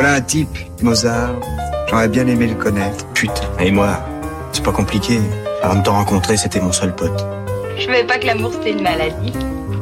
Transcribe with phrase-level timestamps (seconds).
[0.00, 1.34] Voilà un type, Mozart.
[1.90, 3.04] J'aurais bien aimé le connaître.
[3.14, 3.98] Putain, et moi,
[4.52, 5.18] c'est pas compliqué.
[5.60, 7.26] Avant de te rencontrer, c'était mon seul pote.
[7.76, 9.32] Je savais pas que l'amour c'était une maladie.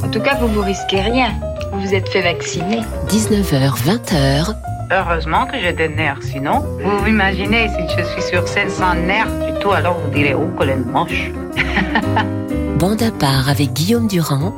[0.02, 1.34] En tout cas, vous vous risquez rien.
[1.70, 2.80] Vous vous êtes fait vacciner.
[3.10, 4.54] 19h, 20h.
[4.90, 8.94] Heureusement que j'ai des nerfs, sinon, vous vous imaginez si je suis sur scène sans
[8.94, 11.30] nerfs du tout, alors vous direz, oh, est moche.
[12.78, 14.54] Bande à part avec Guillaume Durand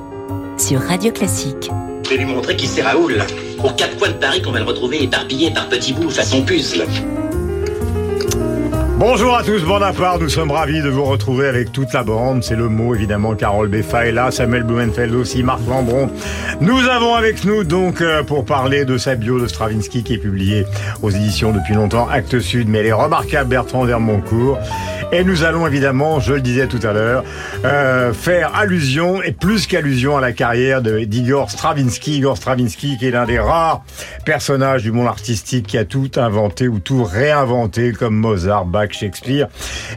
[0.56, 1.68] sur Radio Classique.
[2.04, 3.24] Je vais lui montrer qui c'est Raoul.
[3.62, 6.84] Aux quatre coins de Paris qu'on va le retrouver éparpillé par petits bouts façon puzzle.
[8.98, 12.42] Bonjour à tous, bon part, nous sommes ravis de vous retrouver avec toute la bande,
[12.42, 16.10] c'est le mot évidemment, Carole Beffa est là, Samuel Blumenfeld aussi, Marc Lambron.
[16.60, 20.18] Nous avons avec nous donc euh, pour parler de sa bio de Stravinsky qui est
[20.18, 20.66] publiée
[21.00, 24.58] aux éditions depuis longtemps, Actes Sud, mais elle est remarquable Bertrand Vermoncourt.
[25.10, 27.24] Et nous allons évidemment, je le disais tout à l'heure,
[27.64, 32.18] euh, faire allusion et plus qu'allusion à la carrière d'Igor Stravinsky.
[32.18, 33.82] Igor Stravinsky qui est l'un des rares
[34.26, 39.48] personnages du monde artistique qui a tout inventé ou tout réinventé comme Mozart, Bach, Shakespeare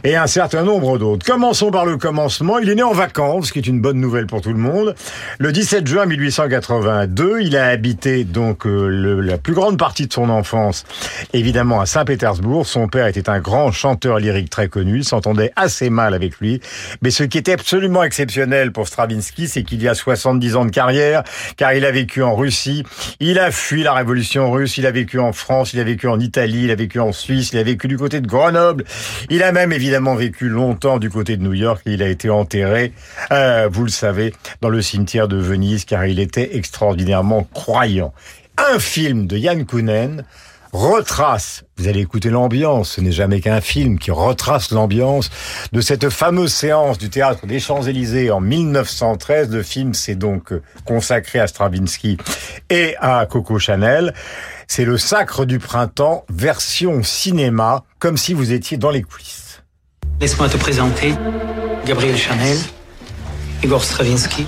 [0.02, 1.26] et un certain nombre d'autres.
[1.26, 2.58] Commençons par le commencement.
[2.58, 4.94] Il est né en vacances, ce qui est une bonne nouvelle pour tout le monde.
[5.38, 10.30] Le 17 juin 1882, il a habité donc euh, la plus grande partie de son
[10.30, 10.86] enfance,
[11.34, 12.66] évidemment à Saint-Pétersbourg.
[12.66, 16.60] Son père était un grand chanteur lyrique très connu s'entendait assez mal avec lui.
[17.02, 20.70] Mais ce qui était absolument exceptionnel pour Stravinsky, c'est qu'il y a 70 ans de
[20.70, 21.22] carrière,
[21.56, 22.84] car il a vécu en Russie,
[23.20, 26.18] il a fui la révolution russe, il a vécu en France, il a vécu en
[26.20, 28.84] Italie, il a vécu en Suisse, il a vécu du côté de Grenoble,
[29.30, 32.92] il a même évidemment vécu longtemps du côté de New York, il a été enterré,
[33.30, 38.12] euh, vous le savez, dans le cimetière de Venise, car il était extraordinairement croyant.
[38.58, 40.24] Un film de Yann Kounen,
[40.72, 45.30] retrace, vous allez écouter l'ambiance, ce n'est jamais qu'un film qui retrace l'ambiance
[45.72, 49.50] de cette fameuse séance du théâtre des Champs-Élysées en 1913.
[49.50, 52.16] Le film s'est donc consacré à Stravinsky
[52.70, 54.14] et à Coco Chanel.
[54.66, 59.62] C'est le Sacre du Printemps, version cinéma, comme si vous étiez dans les coulisses.
[60.20, 61.14] Laisse-moi te présenter
[61.84, 62.56] Gabriel Chanel,
[63.62, 64.46] Igor Stravinsky.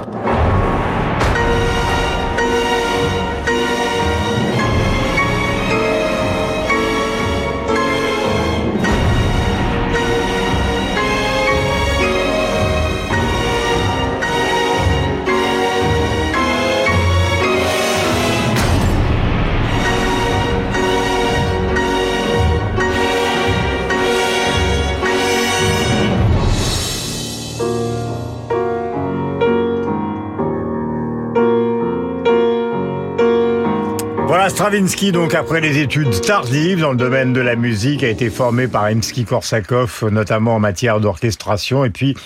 [34.75, 38.67] Stravinsky, donc après les études tardives dans le domaine de la musique, a été formé
[38.67, 41.85] par Rimsky-Korsakov, notamment en matière d'orchestration.
[41.85, 42.17] Et puis,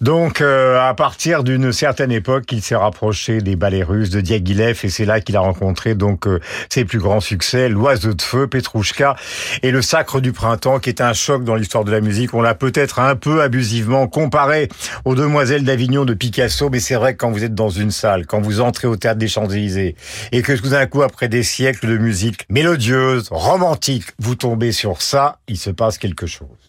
[0.00, 4.80] donc, euh, à partir d'une certaine époque, il s'est rapproché des ballets russes de Diaghilev,
[4.82, 8.48] et c'est là qu'il a rencontré donc euh, ses plus grands succès, L'Oiseau de Feu,
[8.48, 9.14] Petrouchka
[9.62, 12.34] et Le Sacre du Printemps, qui est un choc dans l'histoire de la musique.
[12.34, 14.68] On l'a peut-être un peu abusivement comparé
[15.04, 18.26] aux Demoiselles d'Avignon de Picasso, mais c'est vrai que quand vous êtes dans une salle,
[18.26, 19.94] quand vous entrez au théâtre des Champs-Élysées,
[20.32, 25.02] et que tout d'un coup, après des siècles, de musique mélodieuse, romantique, vous tombez sur
[25.02, 26.68] ça, il se passe quelque chose.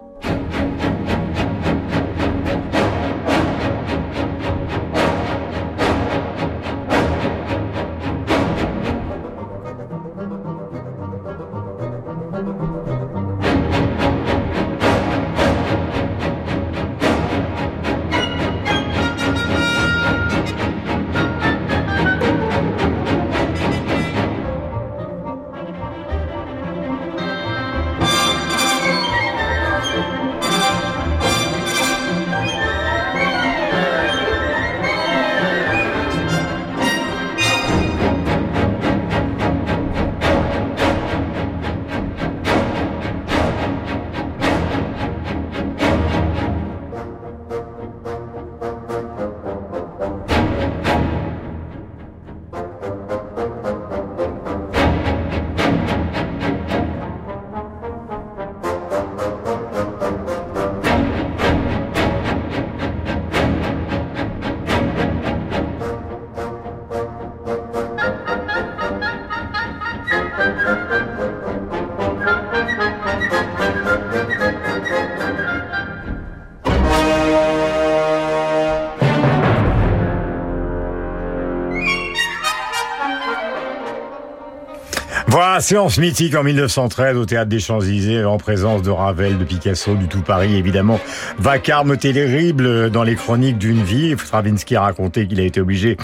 [85.55, 89.95] Voilà, séance mythique en 1913 au Théâtre des Champs-Élysées en présence de Ravel, de Picasso,
[89.95, 90.99] du tout Paris évidemment.
[91.39, 94.17] Vacarme terrible dans les chroniques d'une vie.
[94.17, 95.95] Stravinsky a raconté qu'il a été obligé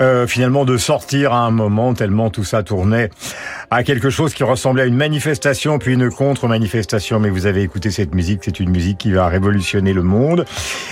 [0.00, 3.10] euh, finalement de sortir à un moment tellement tout ça tournait
[3.74, 7.18] à quelque chose qui ressemblait à une manifestation puis une contre-manifestation.
[7.18, 10.44] Mais vous avez écouté cette musique, c'est une musique qui va révolutionner le monde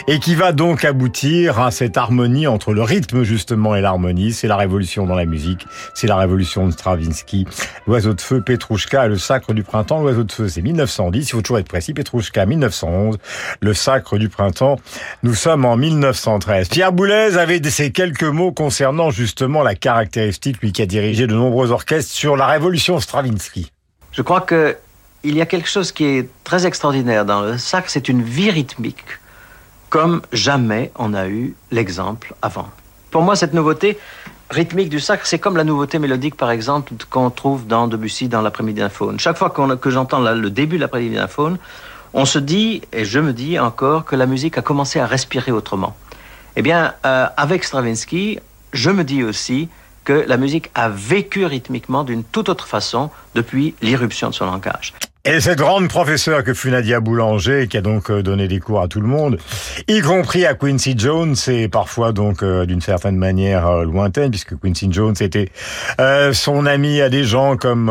[0.08, 4.32] et qui va donc aboutir à cette harmonie entre le rythme justement et l'harmonie.
[4.32, 5.64] C'est la révolution dans la musique,
[5.94, 7.46] c'est la révolution de Stravinsky.
[7.87, 10.00] L'oiseau de feu, Petrouchka, le sacre du printemps.
[10.00, 11.94] L'oiseau de feu, c'est 1910, il faut toujours être précis.
[11.94, 13.19] Petrouchka, 1911,
[13.61, 14.76] le sacre du printemps.
[15.23, 16.69] Nous sommes en 1913.
[16.69, 21.35] Pierre Boulez avait ces quelques mots concernant justement la caractéristique, lui qui a dirigé de
[21.35, 22.71] nombreux orchestres, sur la révolution
[24.12, 24.76] Je crois que
[25.24, 28.50] il y a quelque chose qui est très extraordinaire dans le sacre, c'est une vie
[28.50, 29.04] rythmique,
[29.88, 32.69] comme jamais on a eu l'exemple avant.
[33.10, 33.98] Pour moi, cette nouveauté,
[34.50, 38.42] rythmique du sacre, c'est comme la nouveauté mélodique, par exemple, qu'on trouve dans Debussy dans
[38.42, 39.20] l'après-midi d'un faune.
[39.20, 41.58] Chaque fois que j'entends le début de l'après-midi d'un faune,
[42.14, 45.52] on se dit, et je me dis encore, que la musique a commencé à respirer
[45.52, 45.94] autrement.
[46.56, 48.40] Eh bien, euh, avec Stravinsky,
[48.72, 49.68] je me dis aussi
[50.04, 54.93] que la musique a vécu rythmiquement d'une toute autre façon depuis l'irruption de son langage.
[55.25, 58.81] Et cette grande professeure que fut Nadia Boulanger, qui a donc euh, donné des cours
[58.81, 59.38] à tout le monde,
[59.87, 64.58] y compris à Quincy Jones, et parfois donc euh, d'une certaine manière euh, lointaine, puisque
[64.58, 65.52] Quincy Jones était
[66.32, 67.87] son ami à des gens comme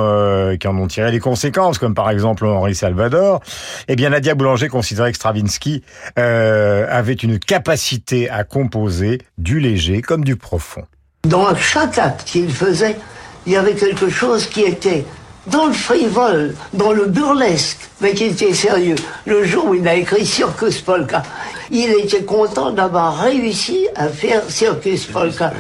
[0.59, 3.39] qui en ont tiré les conséquences, comme par exemple Henri Salvador.
[3.87, 5.83] Eh bien, Nadia Boulanger considérait que Stravinsky
[6.17, 10.83] avait une capacité à composer du léger comme du profond.
[11.27, 12.97] Dans chaque acte qu'il faisait,
[13.45, 15.05] il y avait quelque chose qui était
[15.47, 18.95] dans le frivole, dans le burlesque, mais qui était sérieux.
[19.25, 21.23] Le jour où il a écrit Circus Polka,
[21.69, 25.53] il était content d'avoir réussi à faire Circus Polka.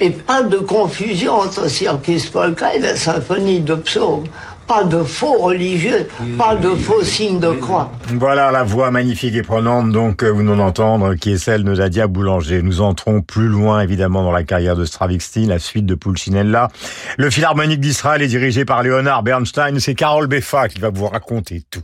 [0.00, 4.24] Et pas de confusion entre Circus Polka et la symphonie de psaume
[4.68, 6.06] pas de faux religieux,
[6.36, 7.90] pas de faux signes de croix.
[8.14, 12.06] Voilà la voix magnifique et prenante, donc, vous nous entendre, qui est celle de Nadia
[12.06, 12.62] Boulanger.
[12.62, 16.68] Nous entrons plus loin, évidemment, dans la carrière de Stravinsky, la suite de Pulcinella.
[17.16, 19.80] Le Philharmonique d'Israël est dirigé par Leonard Bernstein.
[19.80, 21.82] C'est Carole Beffa qui va vous raconter tout.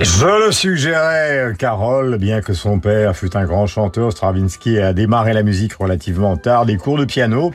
[0.00, 5.32] Je le suggérais, Carole, bien que son père fût un grand chanteur, Stravinsky a démarré
[5.32, 7.52] la musique relativement tard, des cours de piano.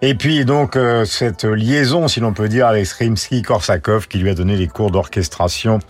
[0.00, 4.34] Et puis donc euh, cette liaison, si l'on peut dire, avec Rimsky-Korsakov, qui lui a
[4.34, 5.80] donné les cours d'orchestration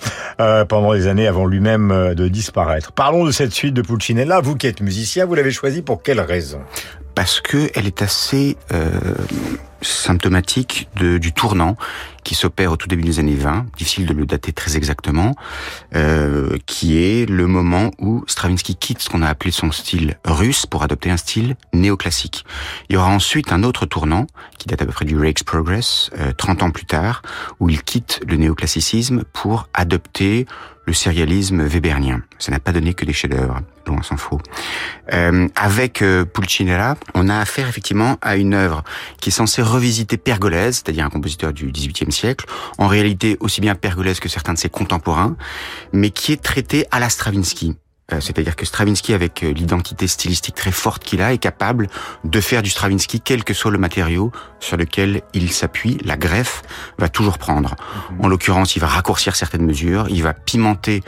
[0.40, 2.90] euh, pendant des années avant lui-même euh, de disparaître.
[2.90, 4.40] Parlons de cette suite de Pulcinella.
[4.40, 6.60] Vous qui êtes musicien, vous l'avez choisi pour quelle raison?
[7.14, 8.56] Parce que elle est assez
[9.82, 11.76] symptomatique de, du tournant
[12.25, 15.35] qui s'opère au tout début des années 20, difficile de le dater très exactement,
[15.94, 20.66] euh, qui est le moment où Stravinsky quitte ce qu'on a appelé son style russe
[20.66, 22.44] pour adopter un style néoclassique.
[22.90, 24.26] Il y aura ensuite un autre tournant
[24.58, 27.23] qui date à peu près du Rake's Progress, euh, 30 ans plus tard,
[27.61, 30.47] où il quitte le néoclassicisme pour adopter
[30.88, 32.23] le sérialisme webernien.
[32.38, 34.40] Ça n'a pas donné que des chefs-d'œuvre, loin s'en faut.
[35.12, 38.83] Euh, avec euh, Pulcinella, on a affaire effectivement à une œuvre
[39.21, 42.47] qui est censée revisiter Pergolèse, c'est-à-dire un compositeur du XVIIIe siècle,
[42.78, 45.37] en réalité aussi bien Pergolèse que certains de ses contemporains,
[45.92, 47.76] mais qui est traité à la Stravinsky.
[48.11, 51.88] Euh, c'est-à-dire que Stravinsky, avec euh, l'identité stylistique très forte qu'il a, est capable
[52.25, 55.99] de faire du Stravinsky, quel que soit le matériau sur lequel il s'appuie.
[56.05, 56.62] La greffe
[56.99, 57.77] va toujours prendre.
[58.12, 58.25] Mhm.
[58.25, 61.03] En l'occurrence, il va raccourcir certaines mesures, il va pimenter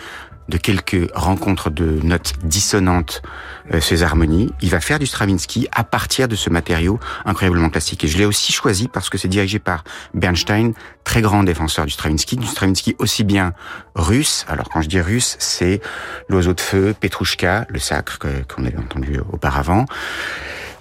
[0.50, 3.22] de quelques rencontres de notes dissonantes
[3.72, 4.52] euh, ces harmonies.
[4.60, 8.04] Il va faire du Stravinsky à partir de ce matériau incroyablement classique.
[8.04, 9.84] Et je l'ai aussi choisi parce que c'est dirigé par
[10.14, 10.72] Bernstein,
[11.04, 13.52] très grand défenseur du Stravinsky, du Stravinsky aussi bien
[13.94, 14.44] russe.
[14.48, 15.80] Alors quand je dis russe, c'est
[16.28, 19.86] l'oiseau de feu, Petrouchka, le sacre qu'on avait entendu auparavant.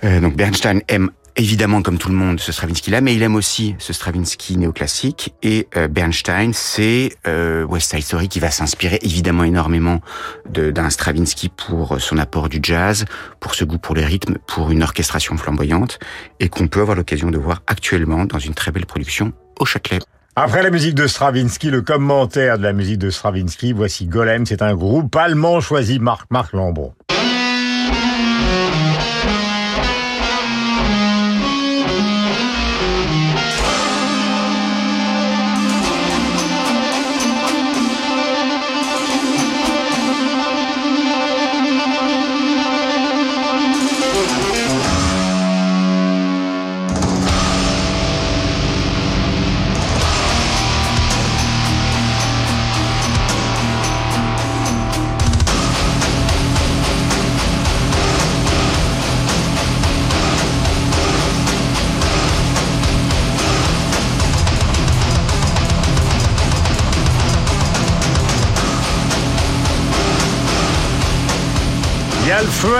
[0.04, 3.76] Euh, donc Bernstein aime évidemment, comme tout le monde, ce Stravinsky-là, mais il aime aussi
[3.80, 5.34] ce Stravinsky néoclassique.
[5.42, 10.02] Et euh, Bernstein, c'est euh, West Side Story qui va s'inspirer évidemment énormément
[10.50, 13.06] d'un Stravinsky pour son apport du jazz,
[13.40, 16.00] pour ce goût pour les rythmes, pour une orchestration flamboyante,
[16.40, 20.00] et qu'on peut avoir l'occasion de voir actuellement dans une très belle production au Châtelet.
[20.36, 24.62] Après la musique de Stravinsky, le commentaire de la musique de Stravinsky, voici Golem, c'est
[24.62, 26.94] un groupe allemand choisi Marc Marc Lambron.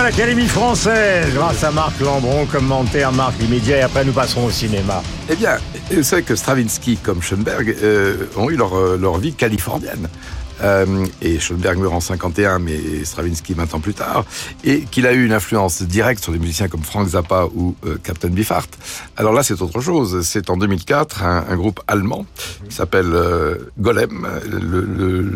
[0.00, 4.50] À l'Académie française grâce à Marc Lambron, commentaire Marc l'immédiat et après nous passerons au
[4.50, 5.02] cinéma.
[5.28, 5.58] Eh bien,
[5.90, 10.08] vous savez que Stravinsky comme Schoenberg euh, ont eu leur, euh, leur vie californienne.
[10.62, 14.24] Euh, et Schoenberg meurt en 51, mais Stravinsky 20 ans plus tard,
[14.64, 17.96] et qu'il a eu une influence directe sur des musiciens comme Frank Zappa ou euh,
[18.02, 18.68] Captain Beefheart.
[19.16, 20.22] Alors là, c'est autre chose.
[20.26, 22.26] C'est en 2004 un, un groupe allemand
[22.68, 24.28] qui s'appelle euh, Golem.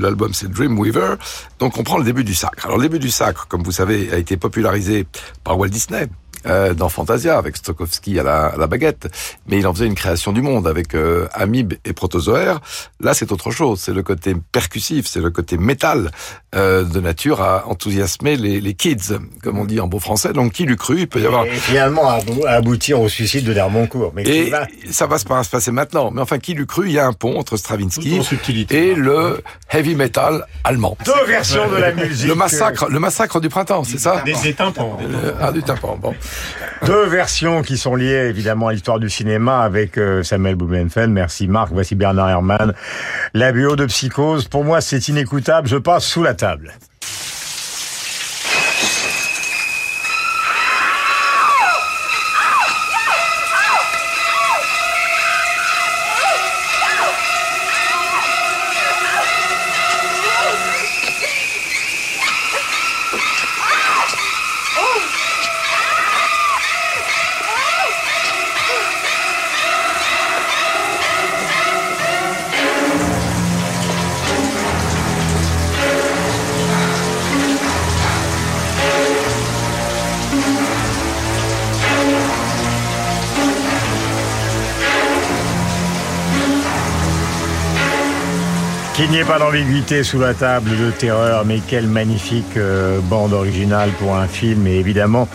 [0.00, 1.14] L'album c'est Dreamweaver.
[1.58, 2.66] Donc on prend le début du sacre.
[2.66, 5.06] Alors le début du sacre, comme vous savez, a été popularisé
[5.42, 6.08] par Walt Disney.
[6.46, 9.08] Euh, dans Fantasia avec Stokowski à la, à la, baguette,
[9.46, 12.60] mais il en faisait une création du monde avec euh, Amib et Protozoaire.
[13.00, 13.80] Là, c'est autre chose.
[13.80, 16.10] C'est le côté percussif, c'est le côté métal
[16.54, 20.34] euh, de nature à enthousiasmer les, les, kids, comme on dit en beau français.
[20.34, 21.00] Donc, qui l'eût cru?
[21.00, 22.20] Il peut y avoir et finalement à
[22.50, 24.12] aboutir au suicide de Lermoncourt.
[24.14, 24.52] Mais et
[24.90, 26.10] ça va se passer maintenant.
[26.10, 26.88] Mais enfin, qui l'eût cru?
[26.88, 28.20] Il y a un pont entre Stravinsky
[28.70, 30.98] et le heavy metal allemand.
[31.06, 32.28] Deux versions de la musique.
[32.28, 34.22] Le massacre, le massacre du printemps, c'est ça?
[34.26, 34.98] Des, des tympans.
[35.40, 35.96] Ah, du tympan.
[36.00, 36.14] Bon.
[36.86, 41.10] Deux versions qui sont liées évidemment à l'histoire du cinéma avec euh, Samuel Blumenfeld.
[41.10, 41.70] Merci Marc.
[41.72, 42.74] Voici Bernard Herrmann.
[43.32, 44.48] La bio de Psychose.
[44.48, 45.68] Pour moi, c'est inécoutable.
[45.68, 46.72] Je passe sous la table.
[89.04, 93.34] Qu'il n'y ait pas d'ambiguïté sous la table de terreur, mais quelle magnifique euh, bande
[93.34, 94.66] originale pour un film.
[94.66, 95.28] Et évidemment,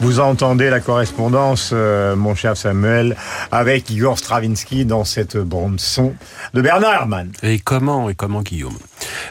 [0.00, 3.16] vous entendez la correspondance, euh, mon cher Samuel,
[3.50, 6.12] avec Igor Stravinsky dans cette bande son
[6.52, 7.32] de Bernard Herrmann.
[7.42, 8.76] Et comment, et comment Guillaume?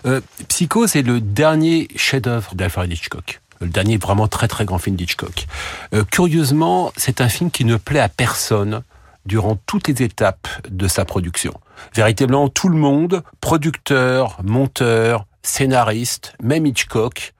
[0.07, 4.97] Euh, Psycho, c'est le dernier chef-d'œuvre d'Alfred Hitchcock le dernier vraiment très très grand film
[4.97, 5.45] d'Hitchcock.
[6.11, 8.81] Curieusement, c'est un film qui ne plaît à personne
[9.25, 11.53] durant toutes les étapes de sa production.
[11.95, 17.33] Véritablement, tout le monde, producteur, monteur, scénariste, même Hitchcock,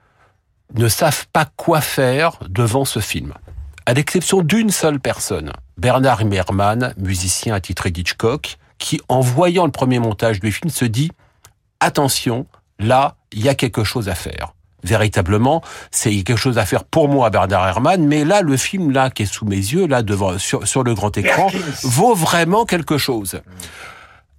[0.75, 3.34] ne savent pas quoi faire devant ce film.
[3.86, 10.00] À l'exception d'une seule personne, Bernard Herrmann, musicien attitré d'Hitchcock, qui, en voyant le premier
[10.00, 11.12] montage du film, se dit
[11.80, 12.48] «Attention,
[12.80, 15.62] là, il y a quelque chose à faire» véritablement,
[15.92, 19.24] c'est quelque chose à faire pour moi, Bernard Herrmann, mais là, le film là qui
[19.24, 21.50] est sous mes yeux, là devant sur, sur le grand écran,
[21.84, 23.42] vaut vraiment quelque chose.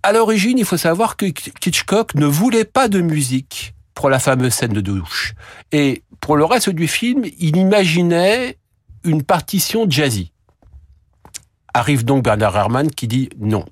[0.03, 4.53] À l'origine, il faut savoir que Hitchcock ne voulait pas de musique pour la fameuse
[4.53, 5.35] scène de douche.
[5.73, 8.59] Et pour le reste du film, il imaginait
[9.05, 10.33] une partition jazzy.
[11.73, 13.65] Arrive donc Bernard Herrmann qui dit non.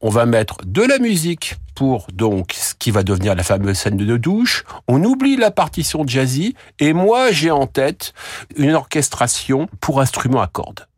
[0.00, 3.96] On va mettre de la musique pour donc ce qui va devenir la fameuse scène
[3.96, 4.64] de douche.
[4.88, 8.14] On oublie la partition jazzy et moi j'ai en tête
[8.56, 10.88] une orchestration pour instruments à cordes.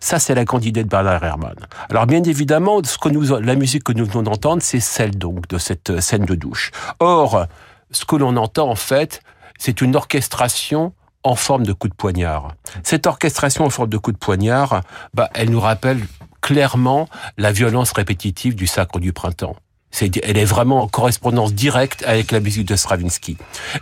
[0.00, 1.54] Ça, c'est la grande idée de Bernard Herrmann.
[1.88, 5.46] Alors, bien évidemment, ce que nous, la musique que nous venons d'entendre, c'est celle donc
[5.48, 6.72] de cette scène de douche.
[6.98, 7.46] Or,
[7.92, 9.22] ce que l'on entend en fait,
[9.56, 12.54] c'est une orchestration en forme de coup de poignard.
[12.82, 14.82] Cette orchestration en forme de coup de poignard,
[15.14, 16.00] bah, elle nous rappelle
[16.40, 19.54] clairement la violence répétitive du sacre du printemps.
[20.00, 23.36] Elle est vraiment en correspondance directe avec la musique de Stravinsky.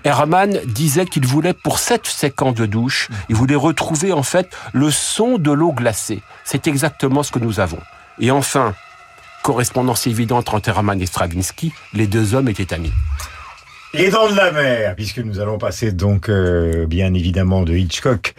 [0.05, 4.91] Herman disait qu'il voulait, pour cette séquence de douche, il voulait retrouver en fait le
[4.91, 6.23] son de l'eau glacée.
[6.45, 7.81] C'est exactement ce que nous avons.
[8.19, 8.75] Et enfin,
[9.43, 12.93] correspondance évidente entre Herman et Stravinsky, les deux hommes étaient amis.
[13.97, 18.35] Les dents de la mer, puisque nous allons passer donc euh, bien évidemment de Hitchcock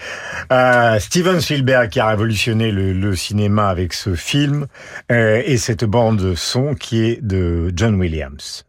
[0.49, 4.67] à Steven Spielberg qui a révolutionné le, le cinéma avec ce film
[5.11, 8.66] euh, et cette bande son qui est de John Williams.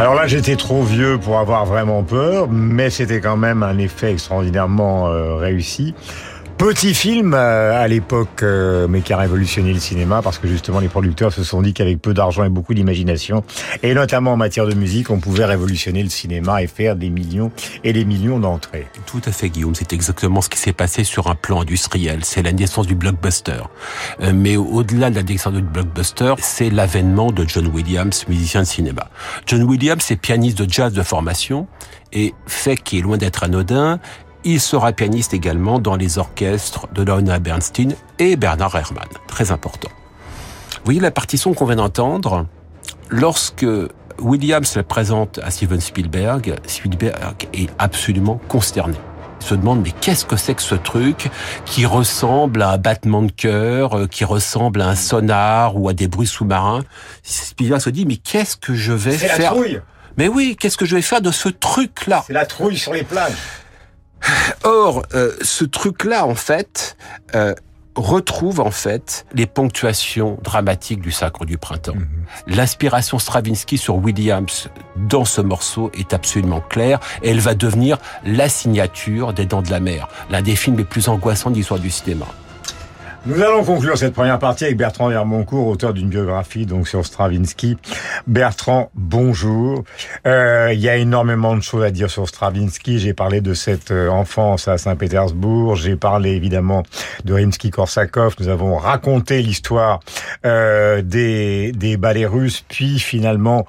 [0.00, 4.12] Alors là, j'étais trop vieux pour avoir vraiment peur, mais c'était quand même un effet
[4.12, 5.94] extraordinairement euh, réussi.
[6.60, 10.78] Petit film euh, à l'époque, euh, mais qui a révolutionné le cinéma parce que justement
[10.78, 13.44] les producteurs se sont dit qu'avec peu d'argent et beaucoup d'imagination,
[13.82, 17.50] et notamment en matière de musique, on pouvait révolutionner le cinéma et faire des millions
[17.82, 18.86] et des millions d'entrées.
[19.06, 19.74] Tout à fait, Guillaume.
[19.74, 22.26] C'est exactement ce qui s'est passé sur un plan industriel.
[22.26, 23.62] C'est la naissance du blockbuster.
[24.20, 28.66] Euh, mais au-delà de la naissance du blockbuster, c'est l'avènement de John Williams, musicien de
[28.66, 29.08] cinéma.
[29.46, 31.68] John Williams est pianiste de jazz de formation
[32.12, 33.98] et fait qui est loin d'être anodin,
[34.44, 39.08] il sera pianiste également dans les orchestres de Lorna Bernstein et Bernard Herrmann.
[39.26, 39.90] Très important.
[40.72, 42.46] Vous voyez la partition qu'on vient d'entendre
[43.10, 43.66] Lorsque
[44.20, 48.94] Williams la présente à Steven Spielberg, Spielberg est absolument consterné.
[49.40, 51.28] Il se demande mais qu'est-ce que c'est que ce truc
[51.64, 55.92] qui ressemble à un battement de cœur, euh, qui ressemble à un sonar ou à
[55.94, 56.82] des bruits sous-marins?
[57.22, 59.52] Spielberg se dit mais qu'est-ce que je vais C'est la faire?
[59.52, 59.80] trouille.
[60.16, 62.22] Mais oui, qu'est-ce que je vais faire de ce truc-là?
[62.26, 63.32] C'est la trouille sur les plages.
[64.64, 66.96] Or, euh, ce truc-là, en fait,
[67.34, 67.54] euh,
[67.96, 71.96] retrouve en fait les ponctuations dramatiques du Sacre du Printemps.
[72.46, 77.00] L'inspiration Stravinsky sur Williams dans ce morceau est absolument claire.
[77.22, 80.84] Et elle va devenir la signature des Dents de la Mer, l'un des films les
[80.84, 82.26] plus angoissants de l'histoire du cinéma.
[83.26, 87.76] Nous allons conclure cette première partie avec Bertrand Vermoncourt, auteur d'une biographie donc sur Stravinsky.
[88.26, 89.84] Bertrand, bonjour.
[90.26, 92.98] Euh, il y a énormément de choses à dire sur Stravinsky.
[92.98, 95.76] J'ai parlé de cette euh, enfance à Saint-Pétersbourg.
[95.76, 96.82] J'ai parlé évidemment
[97.26, 98.36] de Rimsky-Korsakov.
[98.40, 100.00] Nous avons raconté l'histoire
[100.46, 103.66] euh, des, des ballets russes, puis finalement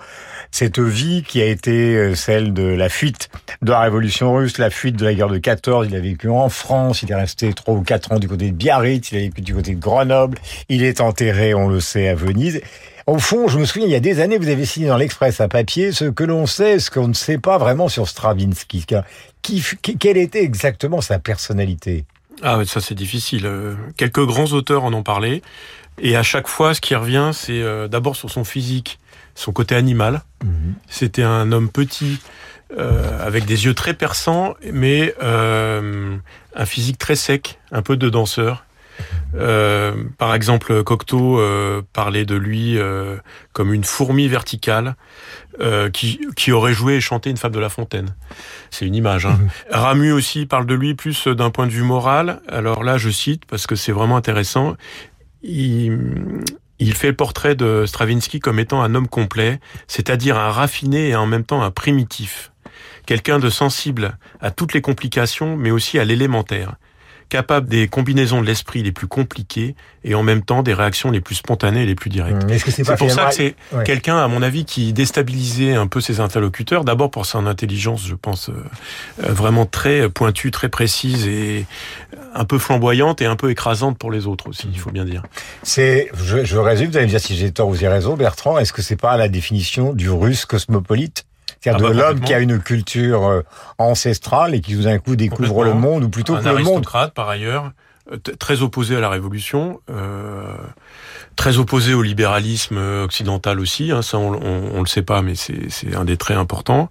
[0.51, 3.29] cette vie qui a été euh, celle de la fuite
[3.61, 5.87] de la révolution russe, la fuite de la guerre de 14.
[5.89, 8.55] Il a vécu en France, il est resté trois ou quatre ans du côté de
[8.55, 10.37] Biarritz, du côté de Grenoble,
[10.69, 12.61] il est enterré, on le sait, à Venise.
[13.07, 15.41] Au fond, je me souviens, il y a des années, vous avez signé dans l'Express
[15.41, 18.85] à papier ce que l'on sait, ce qu'on ne sait pas vraiment sur Stravinsky.
[19.41, 22.05] Qui, qui, quelle était exactement sa personnalité?
[22.43, 23.45] Ah, ça c'est difficile.
[23.45, 25.41] Euh, Quelques grands auteurs en ont parlé.
[26.01, 28.99] Et à chaque fois, ce qui revient, c'est euh, d'abord sur son physique,
[29.35, 30.21] son côté animal.
[30.89, 32.19] C'était un homme petit,
[32.77, 36.15] euh, avec des yeux très perçants, mais euh,
[36.55, 38.65] un physique très sec, un peu de danseur.
[39.35, 43.17] Euh, par exemple, Cocteau euh, parlait de lui euh,
[43.53, 44.95] comme une fourmi verticale
[45.93, 48.15] qui, qui aurait joué et chanté une fable de La Fontaine.
[48.71, 49.27] C'est une image.
[49.27, 49.37] Hein.
[49.71, 52.41] Ramu aussi parle de lui plus d'un point de vue moral.
[52.47, 54.75] Alors là, je cite parce que c'est vraiment intéressant.
[55.43, 55.99] Il,
[56.79, 61.15] il fait le portrait de Stravinsky comme étant un homme complet, c'est-à-dire un raffiné et
[61.15, 62.51] en même temps un primitif.
[63.05, 66.75] Quelqu'un de sensible à toutes les complications, mais aussi à l'élémentaire
[67.31, 71.21] capable des combinaisons de l'esprit les plus compliquées et en même temps des réactions les
[71.21, 72.45] plus spontanées et les plus directes.
[72.45, 73.83] Que c'est pas pour ça que c'est Ouais.
[73.85, 76.83] quelqu'un, à mon avis, qui déstabilisait un peu ses interlocuteurs.
[76.83, 78.53] D'abord pour son intelligence, je pense, euh,
[79.23, 81.65] euh, vraiment très pointue, très précise et
[82.35, 85.23] un peu flamboyante et un peu écrasante pour les autres aussi, il faut bien dire.
[85.63, 88.15] C'est, je, je résume, vous allez me dire si j'ai tort ou si j'ai raison,
[88.17, 91.25] Bertrand, est-ce que c'est pas la définition du russe cosmopolite?
[91.61, 92.27] C'est-à-dire Ah de bah, l'homme complètement.
[92.27, 93.41] qui a une culture euh,
[93.77, 96.85] ancestrale et qui tout d'un coup découvre le monde, ou plutôt un que le monde.
[97.13, 97.71] par ailleurs,
[98.39, 100.55] très opposé à la Révolution, euh,
[101.35, 103.91] très opposé au libéralisme euh, occidental aussi.
[103.91, 106.89] Hein, ça, on, on, on le sait pas, mais c'est c'est un des traits importants.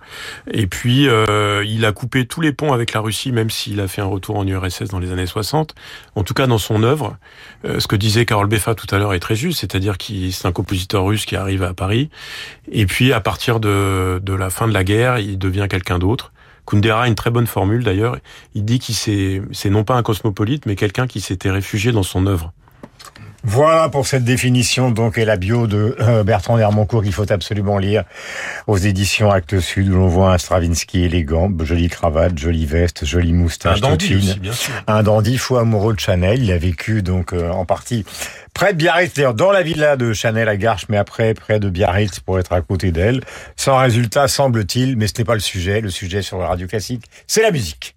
[0.50, 3.88] Et puis, euh, il a coupé tous les ponts avec la Russie, même s'il a
[3.88, 5.74] fait un retour en URSS dans les années 60.
[6.14, 7.16] En tout cas, dans son œuvre,
[7.64, 10.46] euh, ce que disait Karol Beffa tout à l'heure est très juste, c'est-à-dire qu'il c'est
[10.46, 12.10] un compositeur russe qui arrive à Paris.
[12.72, 16.32] Et puis, à partir de, de la fin de la guerre, il devient quelqu'un d'autre.
[16.70, 18.16] Kundera a une très bonne formule d'ailleurs.
[18.54, 22.04] Il dit qu'il s'est, c'est non pas un cosmopolite, mais quelqu'un qui s'était réfugié dans
[22.04, 22.52] son œuvre.
[23.42, 27.78] Voilà pour cette définition donc et la bio de euh, Bertrand Hermoncourt qu'il faut absolument
[27.78, 28.04] lire
[28.66, 33.32] aux éditions Actes Sud où l'on voit un Stravinsky élégant, jolie cravate, jolie veste, jolie
[33.32, 34.30] moustache, Un dandy toute fine.
[34.30, 34.74] aussi, bien sûr.
[34.86, 36.42] un dandy fou amoureux de Chanel.
[36.44, 38.04] Il a vécu donc euh, en partie
[38.60, 41.70] près de Biarritz, d'ailleurs dans la villa de Chanel à Garches, mais après près de
[41.70, 43.22] Biarritz pour être à côté d'elle.
[43.56, 45.80] Sans résultat semble-t-il, mais ce n'est pas le sujet.
[45.80, 47.96] Le sujet sur la radio classique, c'est la musique.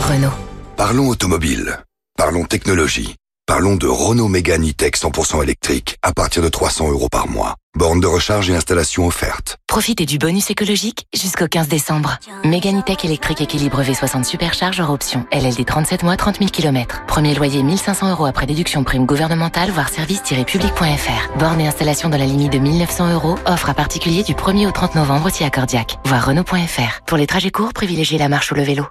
[0.00, 0.34] Renault.
[0.76, 1.78] Parlons automobile.
[2.18, 3.14] Parlons technologie.
[3.52, 7.56] Parlons de Renault Mégane E-Tech 100% électrique à partir de 300 euros par mois.
[7.76, 9.58] Borne de recharge et installation offerte.
[9.68, 12.16] Profitez du bonus écologique jusqu'au 15 décembre.
[12.44, 15.26] Méganitech électrique équilibre V60 supercharge hors option.
[15.32, 17.04] LLD 37 mois, 30 000 km.
[17.06, 21.38] Premier loyer 1500 euros après déduction prime gouvernementale, voire service-public.fr.
[21.38, 23.36] Borne et installation dans la limite de 1900 euros.
[23.44, 25.98] Offre à particulier du 1er au 30 novembre si accordiaque.
[26.06, 27.02] Voir Renault.fr.
[27.06, 28.86] Pour les trajets courts, privilégiez la marche ou le vélo.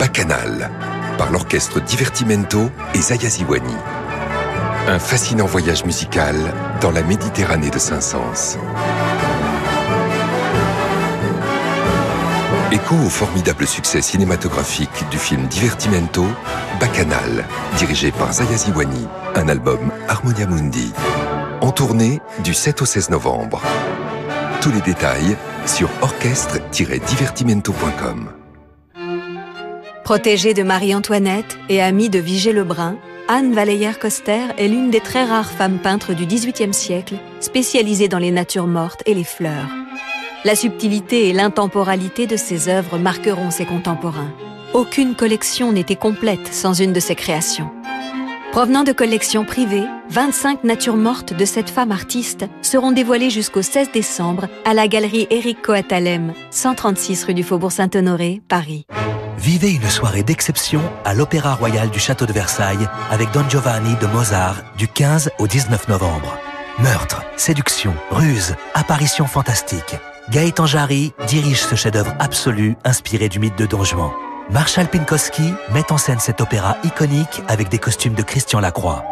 [0.00, 0.72] Bacchanal,
[1.22, 3.76] par l'orchestre Divertimento et Zaya Ziwani.
[4.88, 6.34] Un fascinant voyage musical
[6.80, 8.58] dans la Méditerranée de Saint-Saëns.
[12.72, 16.26] Écho au formidable succès cinématographique du film Divertimento,
[16.80, 17.44] Bacchanal,
[17.76, 19.06] dirigé par Zaya Ziwani,
[19.36, 20.92] un album Harmonia Mundi.
[21.60, 23.62] En tournée du 7 au 16 novembre.
[24.60, 28.41] Tous les détails sur orchestre-divertimento.com.
[30.04, 32.96] Protégée de Marie-Antoinette et amie de Vigée Lebrun,
[33.28, 38.32] Anne Valleyer-Coster est l'une des très rares femmes peintres du XVIIIe siècle spécialisée dans les
[38.32, 39.68] natures mortes et les fleurs.
[40.44, 44.32] La subtilité et l'intemporalité de ses œuvres marqueront ses contemporains.
[44.74, 47.70] Aucune collection n'était complète sans une de ses créations.
[48.50, 53.92] Provenant de collections privées, 25 natures mortes de cette femme artiste seront dévoilées jusqu'au 16
[53.92, 58.84] décembre à la galerie Éric Coatalem, 136 rue du Faubourg Saint-Honoré, Paris.
[59.42, 64.06] Vivez une soirée d'exception à l'Opéra Royal du Château de Versailles avec Don Giovanni de
[64.06, 66.38] Mozart du 15 au 19 novembre.
[66.78, 69.96] Meurtre, séduction, ruse, apparition fantastique.
[70.30, 74.12] Gaëtan Jarry dirige ce chef-d'œuvre absolu inspiré du mythe de Don Juan.
[74.52, 79.02] Marshall Pinkowski met en scène cet opéra iconique avec des costumes de Christian Lacroix.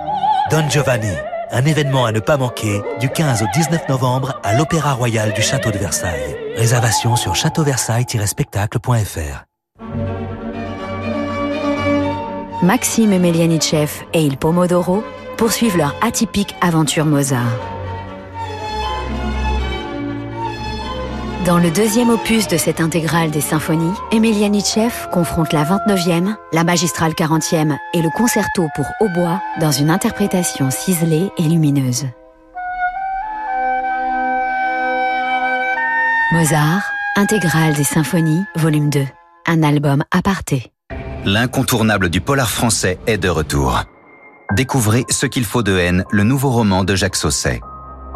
[0.52, 1.10] Don Giovanni,
[1.50, 5.42] un événement à ne pas manquer du 15 au 19 novembre à l'Opéra Royal du
[5.42, 6.36] Château de Versailles.
[6.54, 9.49] Réservation sur châteauversailles-spectacle.fr.
[12.62, 15.02] Maxime Emelianichev et Il Pomodoro
[15.38, 17.58] poursuivent leur atypique aventure Mozart.
[21.46, 27.12] Dans le deuxième opus de cette intégrale des symphonies, Emelianichev confronte la 29e, la magistrale
[27.12, 32.06] 40e et le concerto pour hautbois dans une interprétation ciselée et lumineuse.
[36.32, 36.82] Mozart,
[37.16, 39.06] intégrale des symphonies, volume 2.
[39.46, 40.72] Un album aparté.
[41.24, 43.82] L'incontournable du polar français est de retour.
[44.54, 47.60] Découvrez Ce qu'il faut de haine, le nouveau roman de Jacques Sausset.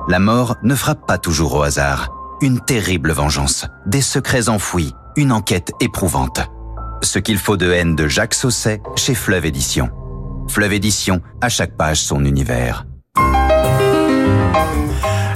[0.09, 2.11] La mort ne frappe pas toujours au hasard.
[2.41, 6.41] Une terrible vengeance, des secrets enfouis, une enquête éprouvante.
[7.03, 9.91] Ce qu'il faut de haine de Jacques Sausset chez Fleuve Édition.
[10.49, 12.87] Fleuve Édition, à chaque page son univers.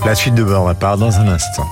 [0.05, 1.67] La suite de bord part dans un instant.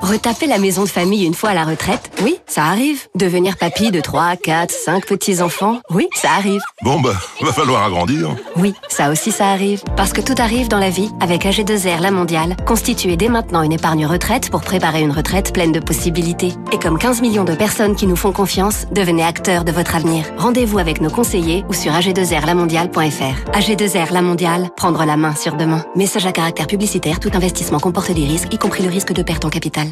[0.00, 3.06] Retaper la maison de famille une fois à la retraite, oui, ça arrive.
[3.14, 6.62] Devenir papy de 3, 4, 5 petits-enfants, oui, ça arrive.
[6.82, 8.34] Bon, bah, va falloir agrandir.
[8.56, 9.82] Oui, ça aussi ça arrive.
[9.96, 12.56] Parce que tout arrive dans la vie avec AG2R La Mondiale.
[12.66, 16.54] Constituez dès maintenant une épargne retraite pour préparer une retraite pleine de possibilités.
[16.72, 20.24] Et comme 15 millions de personnes qui nous font confiance, devenez acteurs de votre avenir.
[20.38, 23.50] Rendez-vous avec nos conseillers ou sur ag2rlamondiale.fr.
[23.52, 25.84] AG2R La Mondiale, prendre la main sur demain.
[25.94, 29.44] Message à caractère publicitaire, tout investissement comporte des risques, y compris le risque de perte
[29.44, 29.89] en capital.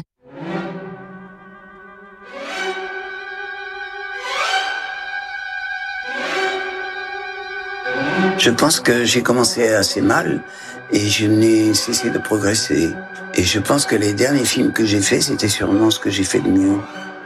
[8.39, 10.39] Je pense que j'ai commencé assez mal
[10.91, 12.95] et je n'ai cessé de progresser.
[13.35, 16.23] Et je pense que les derniers films que j'ai faits, c'était sûrement ce que j'ai
[16.23, 16.77] fait de mieux.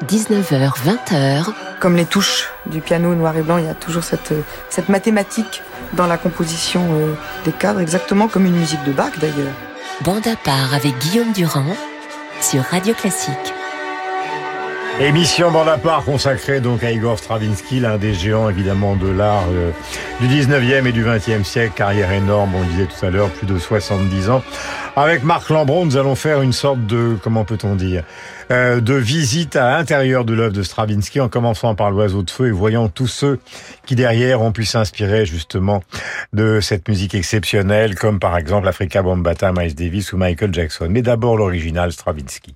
[0.07, 1.53] 19h, 20h.
[1.79, 4.33] Comme les touches du piano noir et blanc, il y a toujours cette,
[4.69, 5.61] cette mathématique
[5.93, 7.13] dans la composition euh,
[7.45, 9.53] des cadres, exactement comme une musique de Bach d'ailleurs.
[10.01, 11.75] Bande à part avec Guillaume Durand
[12.43, 13.53] sur Radio Classique.
[14.99, 19.45] Émission bande à part consacrée donc à Igor Stravinsky, l'un des géants évidemment de l'art
[19.49, 19.71] euh,
[20.19, 23.47] du 19e et du 20e siècle, carrière énorme, on le disait tout à l'heure, plus
[23.47, 24.43] de 70 ans.
[24.97, 28.03] Avec Marc Lambron, nous allons faire une sorte de, comment peut-on dire,
[28.49, 32.51] de visite à l'intérieur de l'œuvre de Stravinsky, en commençant par l'oiseau de feu et
[32.51, 33.39] voyant tous ceux
[33.85, 35.83] qui derrière ont pu s'inspirer justement
[36.33, 40.87] de cette musique exceptionnelle, comme par exemple Africa Bambata, Miles Davis ou Michael Jackson.
[40.89, 42.55] Mais d'abord l'original Stravinsky.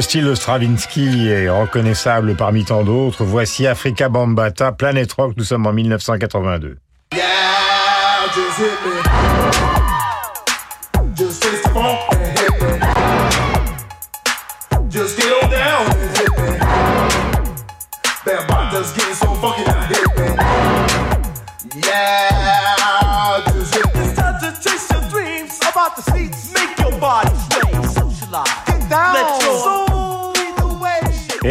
[0.00, 3.22] Le style de Stravinsky est reconnaissable parmi tant d'autres.
[3.22, 6.78] Voici Africa Bambata, Planet Rock, nous sommes en 1982.
[7.12, 7.20] Yeah,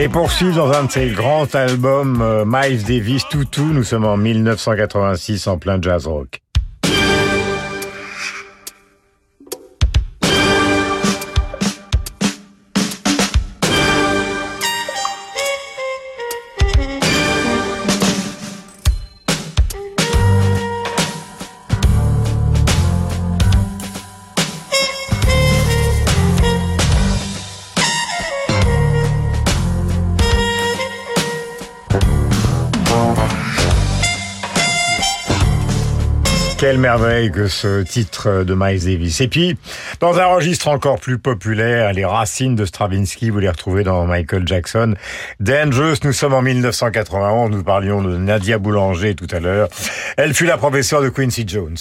[0.02, 4.16] Et poursuivre dans un de ses grands albums, euh, Miles Davis, Toutou, nous sommes en
[4.16, 6.40] 1986 en plein jazz rock.
[36.70, 39.22] Quelle merveille que ce titre de Miles Davis.
[39.22, 39.58] Et puis,
[40.00, 44.48] dans un registre encore plus populaire, les racines de Stravinsky, vous les retrouvez dans Michael
[44.48, 44.94] Jackson.
[45.40, 49.68] Dangerous, nous sommes en 1991, nous parlions de Nadia Boulanger tout à l'heure.
[50.16, 51.78] Elle fut la professeure de Quincy Jones.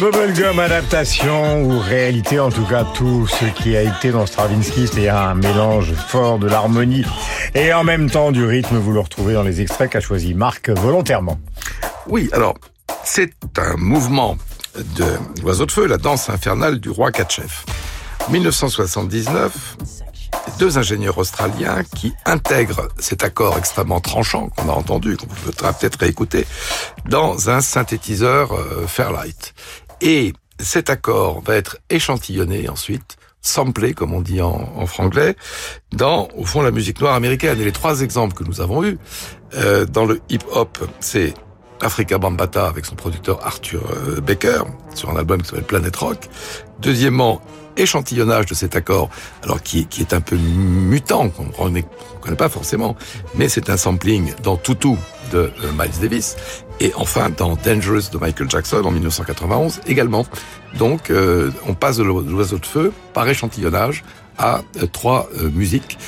[0.00, 5.08] Bubblegum adaptation ou réalité, en tout cas tout ce qui a été dans Stravinsky, c'est
[5.08, 7.04] un mélange fort de l'harmonie
[7.54, 8.76] et en même temps du rythme.
[8.76, 11.40] Vous le retrouvez dans les extraits qu'a choisi Marc volontairement.
[12.06, 12.54] Oui, alors,
[13.02, 14.38] c'est un mouvement
[14.76, 15.06] de
[15.42, 17.64] l'oiseau de feu, la danse infernale du roi Katchef.
[18.30, 19.76] 1979,
[20.60, 25.98] deux ingénieurs australiens qui intègrent cet accord extrêmement tranchant qu'on a entendu, qu'on peut peut-être
[25.98, 26.46] réécouter,
[27.06, 29.54] dans un synthétiseur euh, Fairlight.
[30.00, 35.36] Et cet accord va être échantillonné ensuite, samplé, comme on dit en, en franglais,
[35.92, 37.60] dans, au fond, la musique noire américaine.
[37.60, 38.98] Et les trois exemples que nous avons eus,
[39.54, 41.34] euh, dans le hip-hop, c'est
[41.80, 44.62] Africa Bambata avec son producteur Arthur euh, Baker
[44.94, 46.28] sur un album qui s'appelle Planet Rock.
[46.80, 47.40] Deuxièmement,
[47.78, 49.08] échantillonnage de cet accord,
[49.42, 51.80] alors qui, est un peu mutant, qu'on ne
[52.20, 52.96] connaît pas forcément,
[53.34, 54.94] mais c'est un sampling dans Tutu
[55.32, 56.36] de euh, Miles Davis,
[56.80, 60.26] et enfin dans Dangerous de Michael Jackson en 1991 également.
[60.78, 64.04] Donc euh, on passe de l'o- de l'oiseau de feu par échantillonnage
[64.38, 65.98] à euh, trois musiques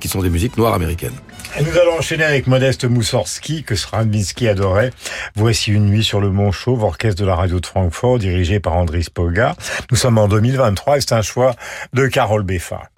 [0.00, 1.12] qui sont des musiques noires américaines.
[1.60, 4.90] Nous allons enchaîner avec Modeste Moussorski, que Stravinsky adorait.
[5.36, 8.74] Voici une nuit sur le Mont Chauve, orchestre de la radio de Francfort, dirigé par
[8.74, 9.54] Andris Poga.
[9.92, 11.54] Nous sommes en 2023 et c'est un choix
[11.92, 12.90] de Carole Beffa.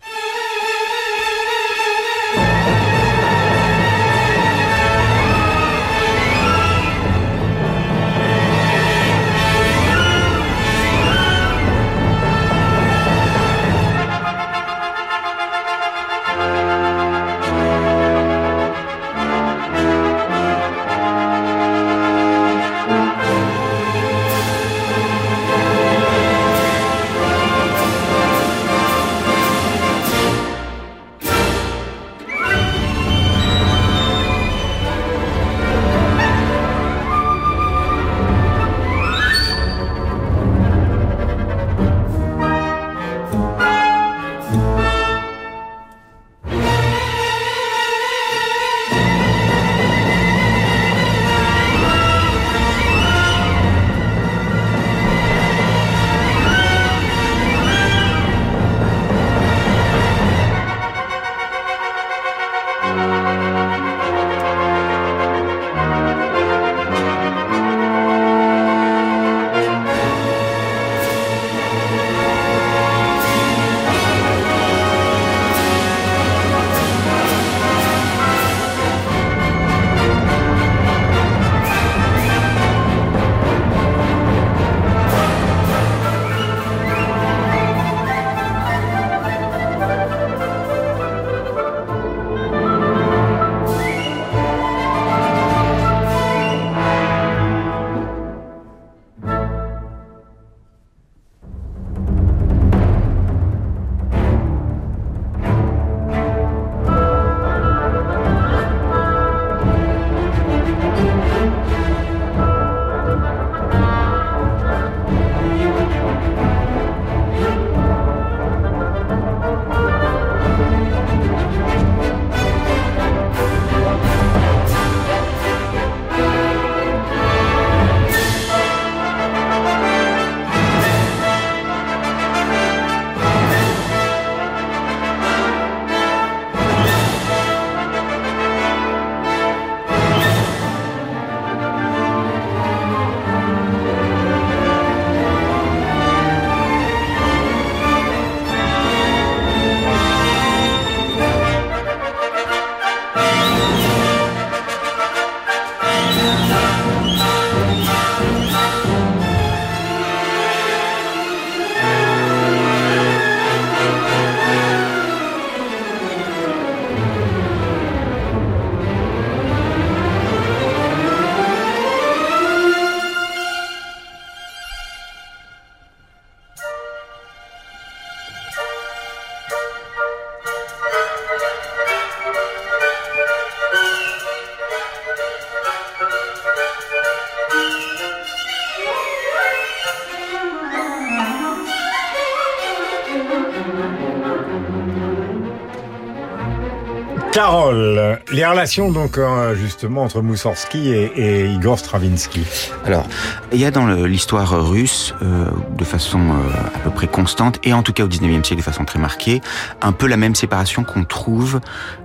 [198.36, 202.42] Les relations donc euh, justement entre Moussorski et, Igor Stravinsky.
[202.84, 203.06] Alors,
[203.50, 205.46] il y a dans l'histoire russe, euh,
[205.76, 208.62] de façon euh, à peu près constante, et en tout cas au 19e siècle de
[208.62, 209.40] façon très marquée,
[209.80, 211.60] un peu la même séparation qu'on trouve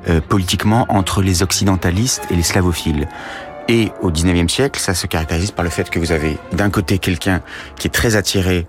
[0.10, 3.10] euh, politiquement entre les occidentalistes et les slavophiles.
[3.74, 6.98] Et au 19e siècle, ça se caractérise par le fait que vous avez d'un côté
[6.98, 7.42] quelqu'un
[7.78, 8.68] qui est très attiré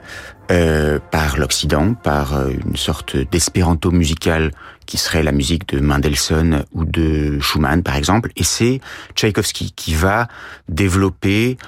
[0.53, 4.53] euh, par l'Occident, par euh, une sorte d'espéranto musical
[4.87, 8.81] qui serait la musique de Mendelssohn ou de Schumann par exemple, et c'est
[9.17, 10.29] Tchaïkovski qui va
[10.69, 11.59] développer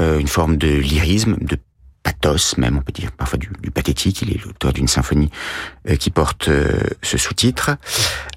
[0.00, 1.56] euh, une forme de lyrisme, de
[2.10, 4.22] pathos même, on peut dire parfois du, pathétique.
[4.22, 5.30] Il est l'auteur d'une symphonie
[5.88, 7.76] euh, qui porte euh, ce sous-titre.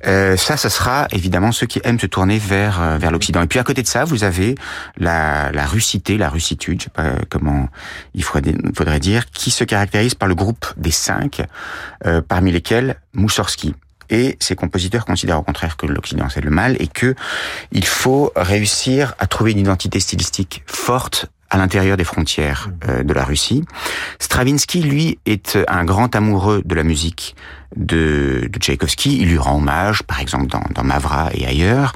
[0.05, 3.41] Euh, ça, ça sera évidemment ceux qui aiment se tourner vers vers l'Occident.
[3.41, 4.55] Et puis à côté de ça, vous avez
[4.97, 7.69] la, la russité, la russitude, je sais pas comment
[8.13, 11.41] il faudrait, dire, qui se caractérise par le groupe des cinq,
[12.27, 13.73] parmi lesquels Moussorski.
[14.09, 17.15] Et ces compositeurs considèrent au contraire que l'Occident c'est le mal et que
[17.71, 23.13] il faut réussir à trouver une identité stylistique forte à l'intérieur des frontières euh, de
[23.13, 23.63] la Russie.
[24.19, 27.35] Stravinsky, lui, est un grand amoureux de la musique
[27.75, 29.19] de, de Tchaïkovski.
[29.21, 31.93] Il lui rend hommage, par exemple, dans, dans Mavra et ailleurs.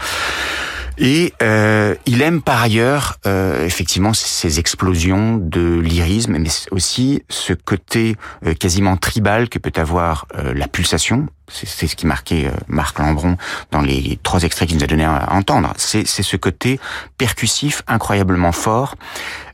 [1.00, 7.54] Et euh, il aime par ailleurs euh, effectivement ces explosions de lyrisme, mais aussi ce
[7.54, 8.16] côté
[8.46, 11.28] euh, quasiment tribal que peut avoir euh, la pulsation.
[11.50, 13.38] C'est c'est ce qui marquait euh, Marc Lambron
[13.70, 15.72] dans les trois extraits qu'il nous a donné à entendre.
[15.78, 16.80] C'est c'est ce côté
[17.20, 18.96] percussif incroyablement fort,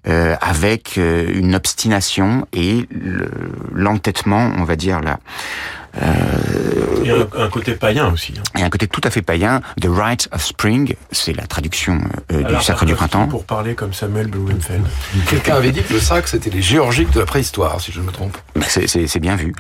[0.08, 3.30] euh, avec euh, une obstination et le-
[3.74, 5.20] l'entêtement, on va dire là.
[7.04, 8.34] Il y a un, un côté païen aussi.
[8.38, 8.60] hein.
[8.60, 12.00] Et un côté tout à fait païen, The Rite of Spring, c'est la traduction
[12.32, 13.28] euh, du Sacre du Printemps.
[13.28, 14.84] Pour parler comme Samuel Blumenfeld.
[15.30, 18.06] Quelqu'un avait dit que le sac, c'était les géorgiques de la préhistoire, si je ne
[18.06, 18.36] me trompe.
[18.56, 19.54] Bah, C'est, c'est- c'est bien vu.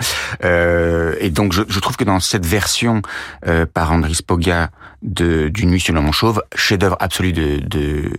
[0.43, 3.01] Euh, et donc, je, je trouve que dans cette version
[3.47, 4.71] euh, par Andris Poga
[5.03, 8.11] de d'une nuit sur le Mont Chauve, chef-d'œuvre absolu de, de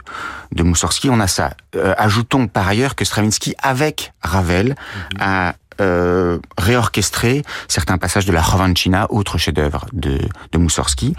[0.53, 1.55] de Moussorski, on a ça.
[1.75, 4.77] Euh, ajoutons par ailleurs que Stravinsky, avec Ravel,
[5.19, 10.21] a euh, réorchestré certains passages de la Rovanchina, autre chef-d'œuvre de,
[10.53, 11.17] de Moussorski.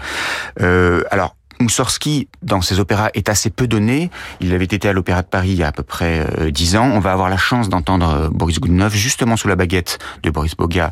[0.62, 4.10] Euh, alors, Moussorski, dans ses opéras, est assez peu donné.
[4.40, 6.76] Il avait été à l'Opéra de Paris il y a à peu près euh, dix
[6.76, 6.90] ans.
[6.92, 10.54] On va avoir la chance d'entendre euh, Boris Gounod justement sous la baguette de Boris
[10.56, 10.90] Boga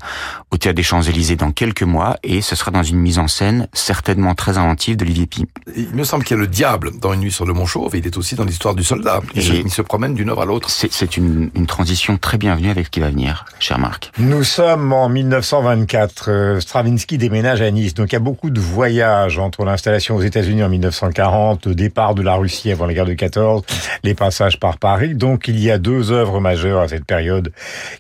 [0.51, 3.69] au Théâtre des Champs-Élysées dans quelques mois, et ce sera dans une mise en scène
[3.73, 5.47] certainement très inventive d'Olivier Pi.
[5.77, 7.95] Il me semble qu'il y a le diable dans Une nuit sur le Mont Chauve,
[7.95, 9.21] et il est aussi dans l'histoire du soldat.
[9.35, 10.71] Il, se, Et- il se promène d'une œuvre à l'autre.
[10.71, 14.13] C'est, c'est une, une transition très bienvenue avec ce qui va venir, cher Marc.
[14.19, 16.25] Nous sommes en 1924.
[16.31, 17.95] euh, Stravinsky déménage à Nice.
[17.95, 22.15] Donc il y a beaucoup de voyages entre l'installation aux États-Unis en 1940, le départ
[22.15, 23.63] de la Russie avant la guerre de 14,
[24.03, 25.15] les passages par Paris.
[25.15, 27.53] Donc il y a deux œuvres majeures à cette période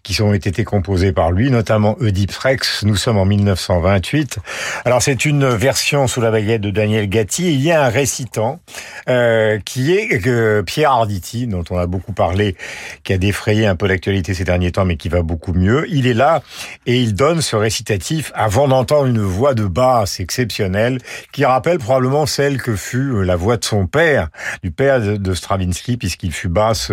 [0.02, 2.84] qui ont été composées par lui, notamment Oedipe Rex.
[2.84, 4.38] Nous sommes en 1928.
[4.84, 7.52] Alors c'est une version sous la baguette de Daniel Gatti.
[7.52, 8.60] Il y a un récitant
[9.08, 12.56] euh, qui est euh, Pierre Arditi, dont on a beaucoup parlé,
[13.02, 15.86] qui a défrayé un peu l'actualité ces derniers temps, mais qui va beaucoup mieux.
[15.88, 16.42] Il est là
[16.86, 20.98] et il donne ce récitatif avant d'entendre une voix de basse exceptionnelle
[21.32, 24.28] qui rappelle probablement celle que fut euh, la voix de son père,
[24.62, 26.92] du père de, Stravinsky, puisqu'il fut basse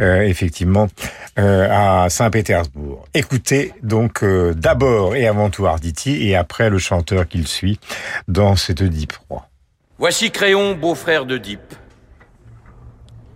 [0.00, 0.88] euh, effectivement
[1.38, 3.04] euh, à Saint-Pétersbourg.
[3.14, 7.78] Écoutez donc d'abord et avant tout Arditi et après le chanteur qu'il suit
[8.28, 9.48] dans cette Oedipe roi.
[9.98, 11.74] Voici Créon, beau-frère d'Oedipe.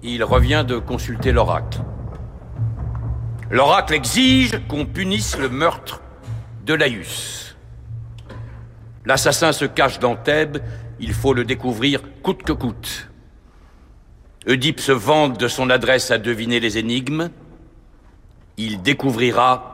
[0.03, 1.81] Il revient de consulter l'oracle.
[3.51, 6.01] L'oracle exige qu'on punisse le meurtre
[6.65, 7.57] de Laïus.
[9.07, 10.59] L'assassin se cache dans Thèbes,
[11.01, 13.11] il faut le découvrir coûte que coûte.
[14.47, 17.31] Oedipe se vante de son adresse à deviner les énigmes.
[18.57, 19.73] Il découvrira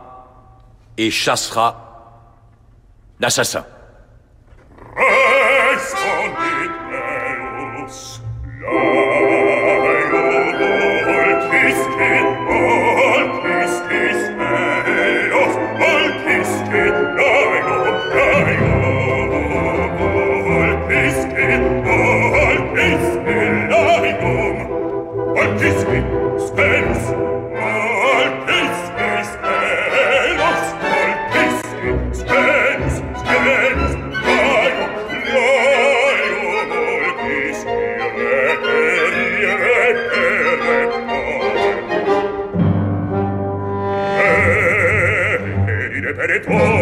[0.96, 2.28] et chassera
[3.20, 3.64] l'assassin.
[46.48, 46.81] Oh!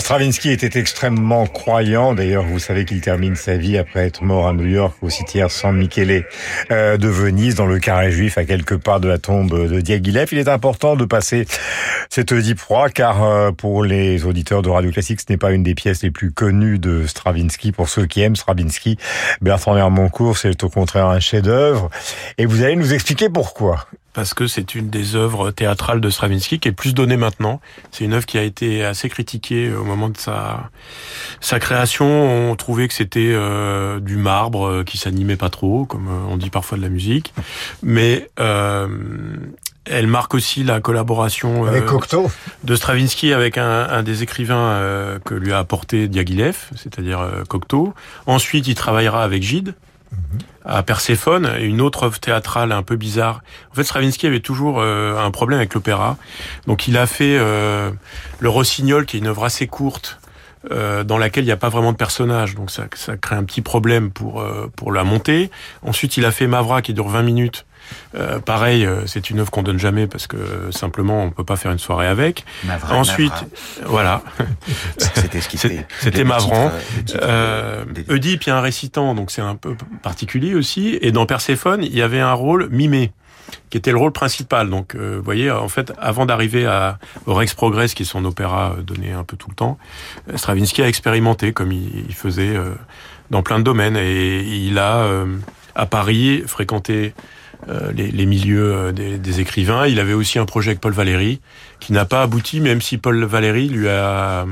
[0.00, 2.14] Stravinsky était extrêmement croyant.
[2.14, 5.50] D'ailleurs, vous savez qu'il termine sa vie après être mort à New York au cimetière
[5.50, 6.24] San Michele
[6.70, 10.28] euh, de Venise, dans le carré juif, à quelques pas de la tombe de Diaghilev.
[10.32, 11.46] Il est important de passer
[12.10, 15.62] cette Oedipe Roi, car euh, pour les auditeurs de Radio Classique, ce n'est pas une
[15.62, 17.72] des pièces les plus connues de Stravinsky.
[17.72, 18.98] Pour ceux qui aiment Stravinsky,
[19.40, 21.90] Bertrand Hermoncourt, c'est au contraire un chef-d'œuvre.
[22.38, 26.58] Et vous allez nous expliquer pourquoi parce que c'est une des œuvres théâtrales de Stravinsky
[26.58, 27.60] qui est plus donnée maintenant.
[27.92, 30.70] C'est une œuvre qui a été assez critiquée au moment de sa
[31.40, 32.50] sa création.
[32.50, 36.36] On trouvait que c'était euh, du marbre euh, qui s'animait pas trop, comme euh, on
[36.36, 37.32] dit parfois de la musique.
[37.82, 38.88] Mais euh,
[39.84, 42.30] elle marque aussi la collaboration avec Cocteau
[42.64, 47.94] de Stravinsky avec un, un des écrivains que lui a apporté Diaghilev, c'est-à-dire Cocteau.
[48.26, 49.74] Ensuite, il travaillera avec Gide
[50.68, 53.42] à Perséphone, une autre œuvre théâtrale un peu bizarre.
[53.72, 56.16] En fait, Stravinsky avait toujours euh, un problème avec l'opéra.
[56.66, 57.90] Donc il a fait euh,
[58.38, 60.20] Le Rossignol, qui est une œuvre assez courte,
[60.70, 62.54] euh, dans laquelle il n'y a pas vraiment de personnage.
[62.54, 64.44] Donc ça, ça crée un petit problème pour,
[64.76, 65.50] pour la montée.
[65.82, 67.64] Ensuite, il a fait Mavra, qui dure 20 minutes,
[68.14, 71.56] euh, pareil, euh, c'est une œuvre qu'on donne jamais parce que simplement on peut pas
[71.56, 72.44] faire une soirée avec.
[72.90, 73.32] Ensuite,
[73.84, 74.22] voilà.
[74.96, 75.58] C'était ce qui
[76.00, 76.70] C'était Mavran.
[77.16, 80.98] Euh, Oedipe, il y a un récitant, donc c'est un peu particulier aussi.
[81.02, 83.12] Et dans Perséphone, il y avait un rôle mimé
[83.70, 84.70] qui était le rôle principal.
[84.70, 88.24] Donc, euh, vous voyez, en fait, avant d'arriver à, au Rex Progress, qui est son
[88.24, 89.78] opéra donné un peu tout le temps,
[90.34, 92.56] Stravinsky a expérimenté comme il, il faisait
[93.30, 93.96] dans plein de domaines.
[93.96, 95.06] Et il a,
[95.74, 97.37] à Paris, fréquenté euh,
[97.94, 99.86] les, les, milieux euh, des, des, écrivains.
[99.86, 101.40] Il avait aussi un projet avec Paul Valéry
[101.80, 104.46] qui n'a pas abouti, même si Paul Valéry lui a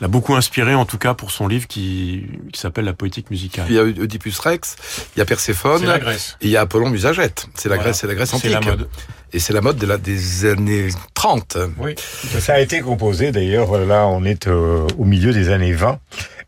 [0.00, 3.66] l'a beaucoup inspiré en tout cas pour son livre qui, qui s'appelle La poétique musicale.
[3.68, 4.76] Il y a Oedipus Rex,
[5.14, 6.36] il y a Perséphone, la Grèce.
[6.40, 7.46] et il y a Apollon Musagète.
[7.54, 8.50] C'est la Grèce, c'est la Grèce antique.
[8.50, 8.88] C'est la mode.
[9.32, 11.58] Et c'est la mode de la, des années 30.
[11.78, 11.94] Oui.
[12.38, 15.98] Ça a été composé d'ailleurs, là on est euh, au milieu des années 20.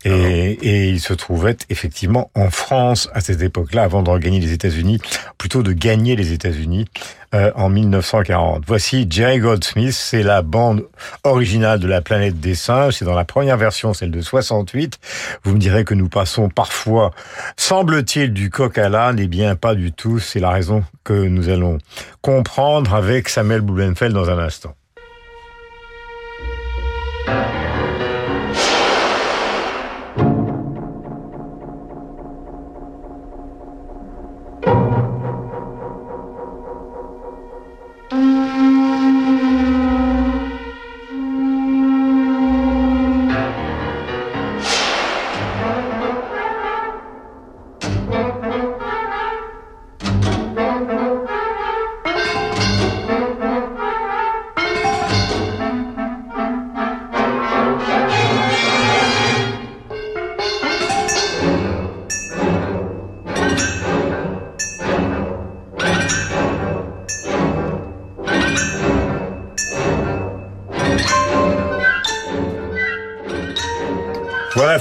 [0.05, 4.53] Et, et, il se trouvait effectivement en France à cette époque-là, avant de regagner les
[4.53, 5.01] États-Unis,
[5.39, 6.87] plutôt de gagner les États-Unis
[7.35, 8.63] euh, en 1940.
[8.67, 10.87] Voici Jerry Goldsmith, c'est la bande
[11.25, 14.99] originale de La Planète des Singes, c'est dans la première version, celle de 68.
[15.43, 17.11] Vous me direz que nous passons parfois,
[17.57, 21.49] semble-t-il, du coq à l'âne, eh bien pas du tout, c'est la raison que nous
[21.49, 21.79] allons
[22.23, 24.75] comprendre avec Samuel Blumenfeld dans un instant.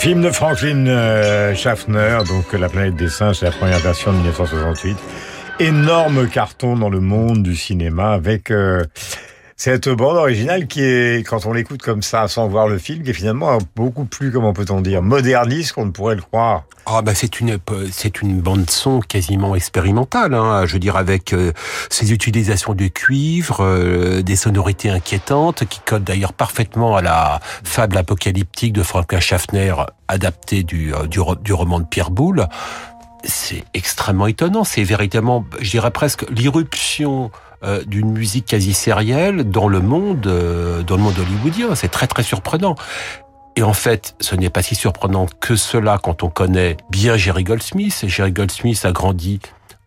[0.06, 4.18] Film de Franklin euh, Schaffner, donc La planète des singes, c'est la première version de
[4.18, 4.96] 1968.
[5.60, 8.84] Énorme carton dans le monde du cinéma avec euh,
[9.56, 13.10] cette bande originale qui est, quand on l'écoute comme ça, sans voir le film, qui
[13.10, 16.66] est finalement beaucoup plus, comment peut-on dire, moderniste qu'on ne pourrait le croire.
[16.88, 17.58] Ah bah c'est une
[17.92, 21.52] c'est une bande son quasiment expérimentale, hein, je veux dire avec euh,
[21.90, 27.98] ces utilisations de cuivre, euh, des sonorités inquiétantes qui collent d'ailleurs parfaitement à la fable
[27.98, 29.74] apocalyptique de Franklin Schaffner
[30.08, 32.48] adaptée du, euh, du, du roman de Pierre Boulle.
[33.24, 37.32] C'est extrêmement étonnant, c'est véritablement, je dirais presque l'irruption
[37.88, 41.74] d'une musique quasi sérielle dans le monde, dans le monde hollywoodien.
[41.74, 42.76] C'est très très surprenant.
[43.58, 47.44] Et en fait, ce n'est pas si surprenant que cela quand on connaît bien Jerry
[47.44, 48.04] Goldsmith.
[48.08, 49.40] Jerry Goldsmith a grandi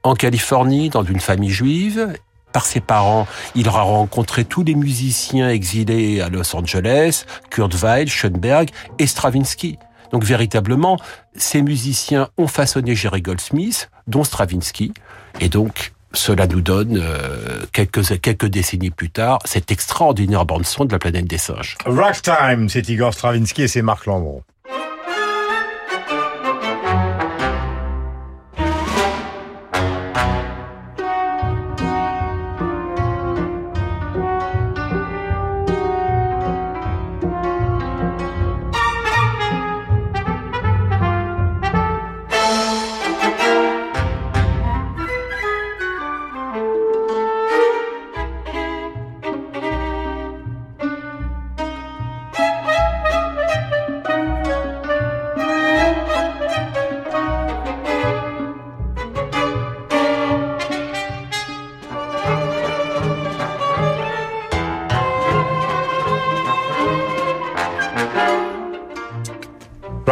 [0.03, 2.15] en Californie, dans une famille juive.
[2.53, 8.09] Par ses parents, il aura rencontré tous les musiciens exilés à Los Angeles, Kurt Weill,
[8.09, 9.79] Schoenberg et Stravinsky.
[10.13, 10.99] Donc véritablement,
[11.37, 14.95] ces musiciens ont façonné Jerry Goldsmith, dont Stravinsky.
[15.41, 20.93] Et donc, cela nous donne, euh, quelques, quelques décennies plus tard, cette extraordinaire bande-son de
[20.93, 21.77] la planète des singes.
[21.85, 24.43] Ragtime, c'est Igor Stravinsky et c'est Marc Lambron.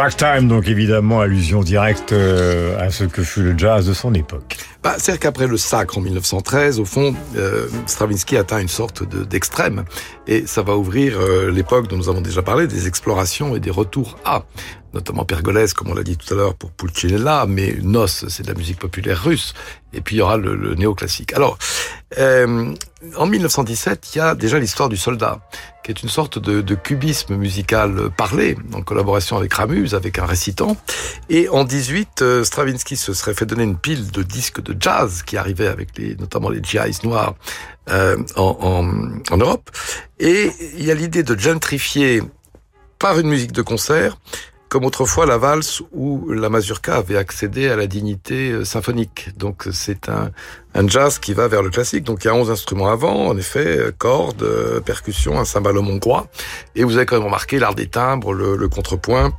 [0.07, 4.55] Ragtime, donc évidemment, allusion directe euh, à ce que fut le jazz de son époque.
[4.81, 9.23] Bah, C'est-à-dire qu'après le sacre en 1913, au fond, euh, Stravinsky atteint une sorte de-
[9.23, 9.85] d'extrême.
[10.27, 13.71] et ça va ouvrir euh, l'époque dont nous avons déjà parlé, des explorations et des
[13.71, 14.43] retours à,
[14.93, 18.47] notamment pergolèse, comme on l'a dit tout à l'heure pour Pulcinella, mais Nos, c'est de
[18.49, 19.53] la musique populaire russe.
[19.93, 21.31] Et puis il y aura le, néoclassique.
[21.31, 21.57] Alors,
[22.17, 22.73] euh,
[23.15, 25.39] en 1917, il y a déjà l'histoire du soldat,
[25.83, 30.25] qui est une sorte de, de cubisme musical parlé, en collaboration avec Ramuse, avec un
[30.25, 30.75] récitant.
[31.29, 34.96] Et en 18, euh, Stravinsky se serait fait donner une pile de disques de jazz
[35.25, 35.89] qui arrivaient avec
[36.19, 37.35] notamment les GIs noirs
[37.89, 39.69] euh, en, en Europe.
[40.19, 42.21] Et il y a l'idée de gentrifier
[42.99, 44.17] par une musique de concert
[44.69, 49.29] comme autrefois la valse ou la mazurka avait accédé à la dignité euh, symphonique.
[49.37, 50.31] Donc c'est un,
[50.77, 52.03] un jazz qui va vers le classique.
[52.03, 55.89] Donc il y a 11 instruments avant, en effet, euh, cordes, euh, percussions, un cymbalum
[55.89, 56.27] hongrois.
[56.75, 59.33] Et vous avez quand même remarqué l'art des timbres, le, le contrepoint,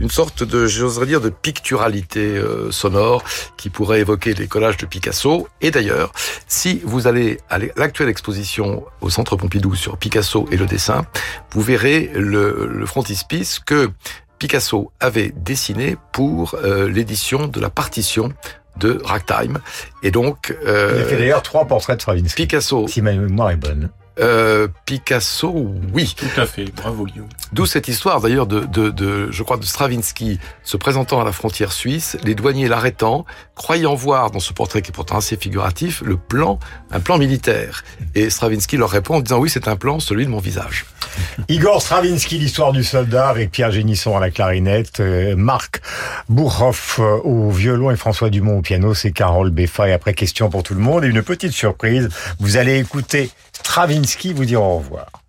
[0.00, 3.22] une sorte de, j'oserais dire, de picturalité euh, sonore
[3.56, 5.46] qui pourrait évoquer les collages de Picasso.
[5.60, 6.12] Et d'ailleurs,
[6.48, 11.06] si vous allez à l'actuelle exposition au Centre Pompidou sur Picasso et le dessin,
[11.52, 13.90] vous verrez le, le frontispice que
[14.40, 18.32] Picasso avait dessiné pour euh, l'édition de la partition
[18.78, 19.58] de Ragtime.
[20.02, 20.56] Et donc...
[20.66, 22.42] Euh, Il a fait d'ailleurs trois portraits de Stravinsky.
[22.42, 22.88] Picasso.
[22.88, 23.90] Si ma mémoire est bonne.
[24.20, 26.14] Euh, Picasso, oui.
[26.16, 26.64] Tout à fait.
[26.74, 27.28] Bravo, Guillaume.
[27.52, 31.32] D'où cette histoire d'ailleurs de, de, de, je crois, de Stravinsky se présentant à la
[31.32, 36.02] frontière suisse, les douaniers l'arrêtant, croyant voir dans ce portrait qui est pourtant assez figuratif
[36.04, 36.58] le plan,
[36.90, 37.82] un plan militaire.
[38.14, 40.84] Et Stravinsky leur répond en disant oui, c'est un plan, celui de mon visage.
[41.48, 45.80] Igor Stravinsky, l'histoire du soldat, avec Pierre Génisson à la clarinette, euh, Marc
[46.28, 49.88] Bourhoff euh, au violon et François Dumont au piano, c'est Carole Beffa.
[49.88, 52.08] Et après, question pour tout le monde et une petite surprise,
[52.38, 53.30] vous allez écouter
[53.70, 55.19] Stravinsky vous dire au revoir.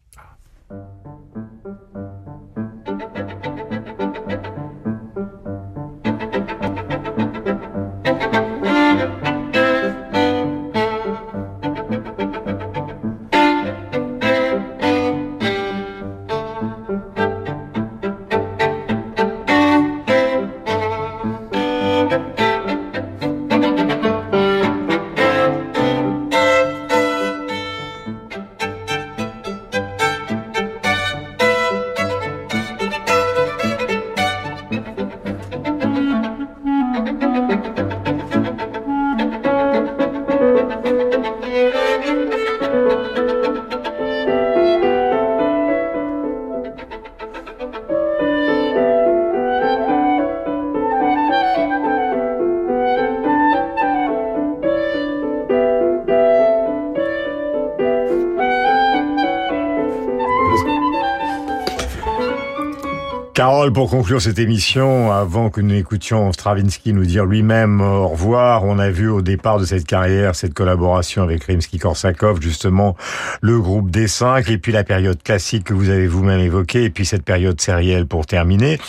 [63.61, 68.63] Carole, pour conclure cette émission, avant que nous écoutions Stravinsky nous dire lui-même au revoir,
[68.65, 72.95] on a vu au départ de cette carrière cette collaboration avec Rimsky-Korsakov, justement
[73.41, 77.05] le groupe D5, et puis la période classique que vous avez vous-même évoquée, et puis
[77.05, 78.79] cette période sérielle pour terminer.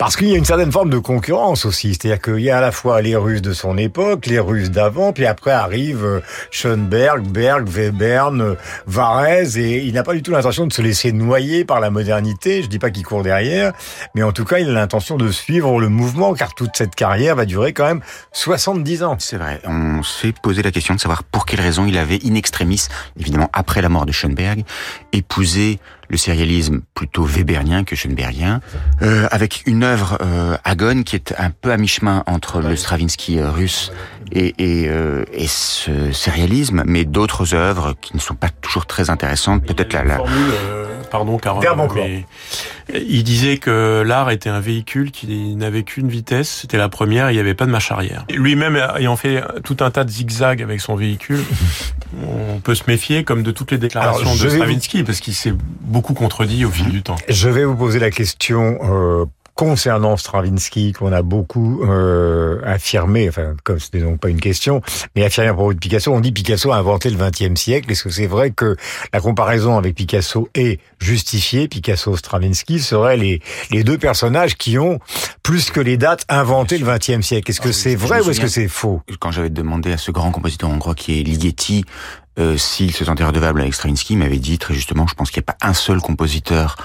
[0.00, 2.60] Parce qu'il y a une certaine forme de concurrence aussi, c'est-à-dire qu'il y a à
[2.62, 7.68] la fois les Russes de son époque, les Russes d'avant, puis après arrive Schoenberg, Berg,
[7.68, 11.90] Webern, Varese, et il n'a pas du tout l'intention de se laisser noyer par la
[11.90, 13.74] modernité, je dis pas qu'il court derrière,
[14.14, 17.36] mais en tout cas, il a l'intention de suivre le mouvement, car toute cette carrière
[17.36, 18.00] va durer quand même
[18.32, 19.16] 70 ans.
[19.18, 19.60] C'est vrai.
[19.66, 22.86] On s'est posé la question de savoir pour quelle raison il avait, in extremis,
[23.18, 24.64] évidemment après la mort de Schoenberg,
[25.12, 25.78] épousé
[26.10, 28.60] le sérialisme plutôt webernien que schoenbergien,
[29.02, 33.38] euh, avec une œuvre euh, agone qui est un peu à mi-chemin entre le Stravinsky
[33.38, 33.92] euh, russe
[34.32, 39.08] et, et, euh, et ce sérialisme, mais d'autres œuvres qui ne sont pas toujours très
[39.08, 39.64] intéressantes.
[39.64, 40.18] Peut-être la, la...
[41.14, 42.04] Euh, pardon, Verboncor.
[42.04, 42.24] mais
[42.94, 47.34] il disait que l'art était un véhicule qui n'avait qu'une vitesse, c'était la première, il
[47.34, 48.24] n'y avait pas de marche arrière.
[48.30, 51.40] Lui-même ayant fait tout un tas de zigzags avec son véhicule,
[52.26, 55.34] on peut se méfier comme de toutes les déclarations Alors, de vous- Stravinsky, parce qu'il
[55.34, 57.16] s'est beaucoup contredit au fil du temps.
[57.28, 59.24] Je vais vous poser la question euh,
[59.60, 64.80] concernant Stravinsky qu'on a beaucoup euh, affirmé, enfin comme ce n'est donc pas une question,
[65.14, 67.92] mais affirmé à propos de Picasso, on dit Picasso a inventé le XXe siècle.
[67.92, 68.76] Est-ce que c'est vrai que
[69.12, 71.68] la comparaison avec Picasso est justifiée?
[71.68, 74.98] Picasso-Stravinsky seraient les, les deux personnages qui ont,
[75.42, 77.50] plus que les dates, inventé le XXe siècle.
[77.50, 79.02] Est-ce que c'est Je vrai ou est-ce que c'est faux?
[79.18, 81.84] Quand j'avais demandé à ce grand compositeur hongrois qui est Ligeti
[82.38, 85.42] euh, s'il se sentait redevable avec Stravinsky, il m'avait dit très justement, je pense qu'il
[85.42, 86.76] n'y a pas un seul compositeur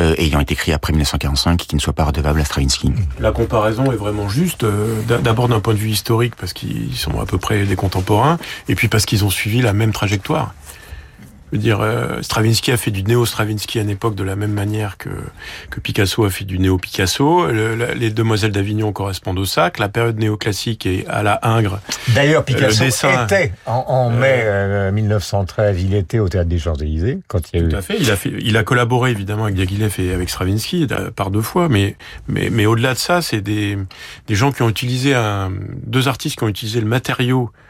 [0.00, 2.92] euh, ayant été écrit après 1945 qui ne soit pas redevable à Stravinsky.
[3.20, 6.94] La comparaison est vraiment juste, euh, d'a- d'abord d'un point de vue historique, parce qu'ils
[6.96, 8.38] sont à peu près des contemporains,
[8.68, 10.54] et puis parce qu'ils ont suivi la même trajectoire.
[11.52, 14.50] Je veux dire, euh, Stravinsky a fait du néo-Stravinsky à une époque de la même
[14.52, 15.10] manière que,
[15.70, 17.46] que Picasso a fait du néo-Picasso.
[17.46, 19.78] Le- les Demoiselles d'Avignon correspondent au sac.
[19.78, 21.78] La période néoclassique est à la Ingres.
[22.14, 26.48] D'ailleurs, Euh, Picasso le dessin, était en, en mai euh, 1913, il était au théâtre
[26.48, 27.68] des Champs-Élysées quand il y a eu.
[27.68, 27.96] Tout à fait.
[28.00, 31.42] Il a fait, il a collaboré évidemment avec Diaghilev et avec Stravinsky euh, par deux
[31.42, 31.96] fois, mais
[32.28, 33.78] mais mais au-delà de ça, c'est des
[34.26, 35.52] des gens qui ont utilisé un,
[35.84, 37.60] deux artistes qui ont utilisé le matériau euh,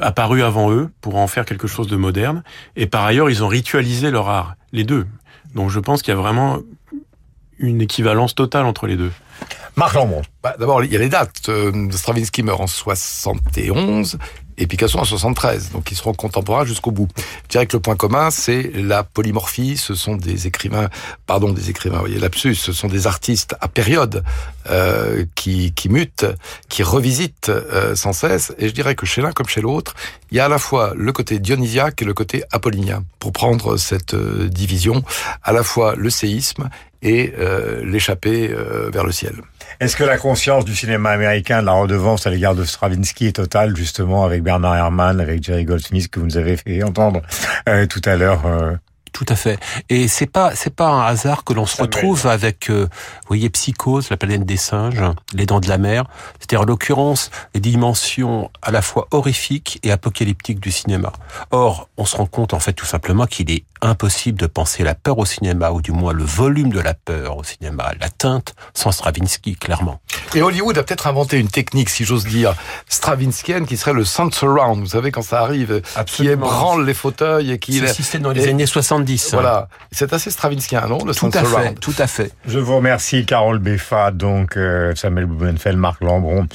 [0.00, 2.42] apparu avant eux pour en faire quelque chose de moderne.
[2.76, 5.06] Et par ailleurs, ils ont ritualisé leur art, les deux.
[5.54, 6.58] Donc je pense qu'il y a vraiment
[7.58, 9.12] une équivalence totale entre les deux.
[9.76, 10.22] Marc Lambron.
[10.42, 11.48] Bah, D'abord, il y a les dates.
[11.48, 14.18] Euh, Stravinsky meurt en 71
[14.58, 15.70] et Picasso en 73.
[15.72, 17.08] Donc, ils seront contemporains jusqu'au bout.
[17.44, 19.76] Je dirais que le point commun, c'est la polymorphie.
[19.76, 20.88] Ce sont des écrivains,
[21.26, 22.54] pardon, des écrivains, vous voyez, lapsus.
[22.54, 24.24] Ce sont des artistes à période
[24.68, 26.26] euh, qui, qui mutent,
[26.68, 28.52] qui revisitent euh, sans cesse.
[28.58, 29.94] Et je dirais que chez l'un comme chez l'autre,
[30.30, 33.04] il y a à la fois le côté dionysiaque et le côté apollinien.
[33.18, 35.02] Pour prendre cette euh, division,
[35.42, 36.68] à la fois le séisme
[37.02, 39.34] et euh, l'échappée euh, vers le ciel.
[39.80, 43.36] Est-ce que la conscience du cinéma américain de la redevance à l'égard de Stravinsky est
[43.36, 47.22] totale, justement, avec Bernard Herrmann, avec Jerry Goldsmith, que vous nous avez fait entendre
[47.66, 48.74] euh, tout à l'heure euh,
[49.12, 49.58] Tout à fait.
[49.88, 53.48] Et c'est pas c'est pas un hasard que l'on se retrouve avec, euh, vous voyez,
[53.48, 56.04] Psychose, la planète des singes, Les Dents de la Mer.
[56.38, 61.12] C'est-à-dire, en l'occurrence, les dimensions à la fois horrifiques et apocalyptiques du cinéma.
[61.52, 64.94] Or, on se rend compte, en fait, tout simplement qu'il est impossible de penser la
[64.94, 68.54] peur au cinéma, ou du moins le volume de la peur au cinéma, la teinte,
[68.74, 70.00] sans Stravinsky, clairement.
[70.34, 72.54] Et Hollywood a peut-être inventé une technique, si j'ose dire,
[72.88, 74.80] stravinskienne, qui serait le sound surround.
[74.80, 77.78] Vous savez, quand ça arrive, qui ébranle les fauteuils et qui...
[77.78, 79.32] Ce système dans les années 70.
[79.32, 79.68] Voilà.
[79.90, 82.32] C'est assez stravinskien, non, le Tout sound à fait, tout à fait.
[82.46, 86.46] Je vous remercie, Carole Beffa, donc euh, Samuel Blumenfeld, Marc Lambron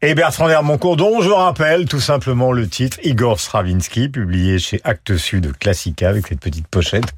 [0.00, 5.16] et Bertrand Hermoncourt, dont je rappelle tout simplement le titre Igor Stravinsky, publié chez Actes
[5.16, 7.14] Sud Classica avec cette petite pochette.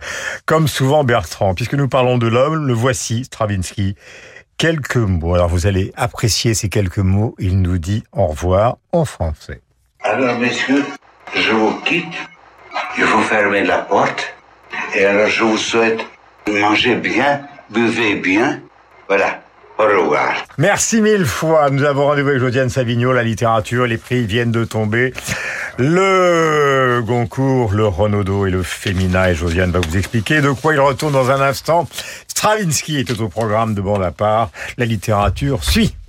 [0.47, 3.97] Comme souvent Bertrand, puisque nous parlons de l'homme, le voici, Stravinsky.
[4.57, 5.35] Quelques mots.
[5.35, 7.35] Alors vous allez apprécier ces quelques mots.
[7.39, 9.63] Il nous dit au revoir en français.
[10.03, 10.85] Alors, messieurs,
[11.35, 12.15] je vous quitte.
[12.99, 14.35] Il faut fermer la porte.
[14.95, 16.01] Et alors, je vous souhaite
[16.47, 18.61] de manger bien, buvez bien.
[19.09, 19.41] Voilà.
[20.59, 21.71] Merci mille fois.
[21.71, 23.87] Nous avons rendez-vous avec Josiane Savigno, la littérature.
[23.87, 25.15] Les prix viennent de tomber.
[25.79, 29.31] Le Goncourt, le Renaudot et le Femina.
[29.31, 31.89] Et Josiane va vous expliquer de quoi il retourne dans un instant.
[32.29, 34.51] Stravinsky était au programme de bande à part.
[34.77, 35.95] La littérature suit.–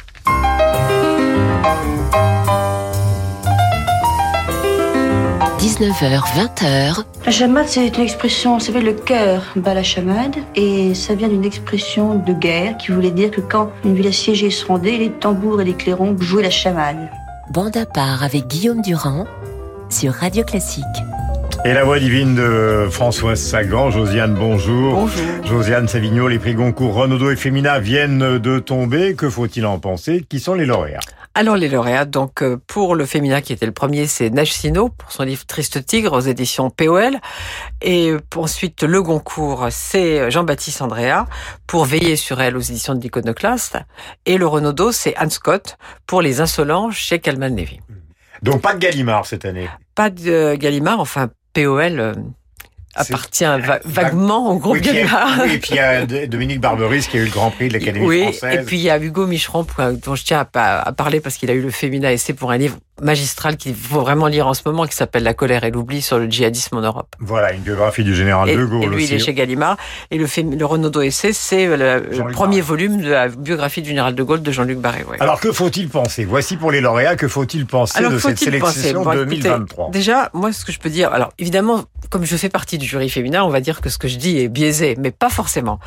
[5.82, 10.94] 19h, 20h, La chamade, c'est une expression, ça s'appelle le cœur bat la chamade, et
[10.94, 14.64] ça vient d'une expression de guerre qui voulait dire que quand une ville assiégée se
[14.64, 17.10] rendait, les tambours et les clairons jouaient la chamade.
[17.52, 19.26] bande à part avec Guillaume Durand
[19.90, 20.86] sur Radio Classique.
[21.64, 23.92] Et la voix divine de Françoise Sagan.
[23.92, 24.96] Josiane, bonjour.
[24.96, 25.46] Bonjour.
[25.46, 29.14] Josiane Savigno, les prix Goncourt, Renaudot et Femina viennent de tomber.
[29.14, 30.26] Que faut-il en penser?
[30.28, 31.02] Qui sont les lauréats?
[31.36, 35.12] Alors les lauréats, donc euh, pour le féminin qui était le premier, c'est Sino pour
[35.12, 37.18] son livre Triste Tigre aux éditions POL.
[37.84, 41.28] Et ensuite le Goncourt, c'est Jean-Baptiste Andrea
[41.68, 43.78] pour Veiller sur elle aux éditions de l'Iconoclaste.
[44.26, 47.80] Et le Renaudot, c'est Anne Scott pour Les Insolents chez Calman Levy.
[48.42, 49.70] Donc pas de Gallimard cette année?
[49.94, 52.14] Pas de Gallimard, enfin POL euh,
[52.96, 55.40] appartient va- vaguement au groupe Oui, puis Gallimard.
[55.44, 57.74] oui, et puis il y a Dominique Barberis qui a eu le Grand Prix de
[57.74, 58.60] l'Académie Oui, française.
[58.62, 59.66] et puis il y a Hugo Micheron,
[60.04, 62.52] dont je tiens à, pa- à parler parce qu'il a eu le Féminin essai pour
[62.52, 65.72] un livre magistral qu'il faut vraiment lire en ce moment, qui s'appelle La colère et
[65.72, 67.16] l'oubli sur le djihadisme en Europe.
[67.20, 69.06] Voilà, une biographie du général Et, de Gaulle et lui, aussi.
[69.08, 69.78] il est chez Gallimard.
[70.12, 74.22] Et le, le Renaudot essai, c'est le, premier volume de la biographie du général de
[74.22, 75.04] Gaulle de Jean-Luc Barré.
[75.10, 75.18] ouais.
[75.20, 76.26] Alors que faut-il penser?
[76.26, 78.80] Voici pour les lauréats, que faut-il penser Alors, de cette faut-il penser?
[78.82, 82.36] Sélection Bon, écoutez, 2023 Déjà, moi, ce que je peux dire, alors évidemment, comme je
[82.38, 84.96] fais partie du jury féminin, on va dire que ce que je dis est biaisé,
[85.00, 85.80] mais pas forcément.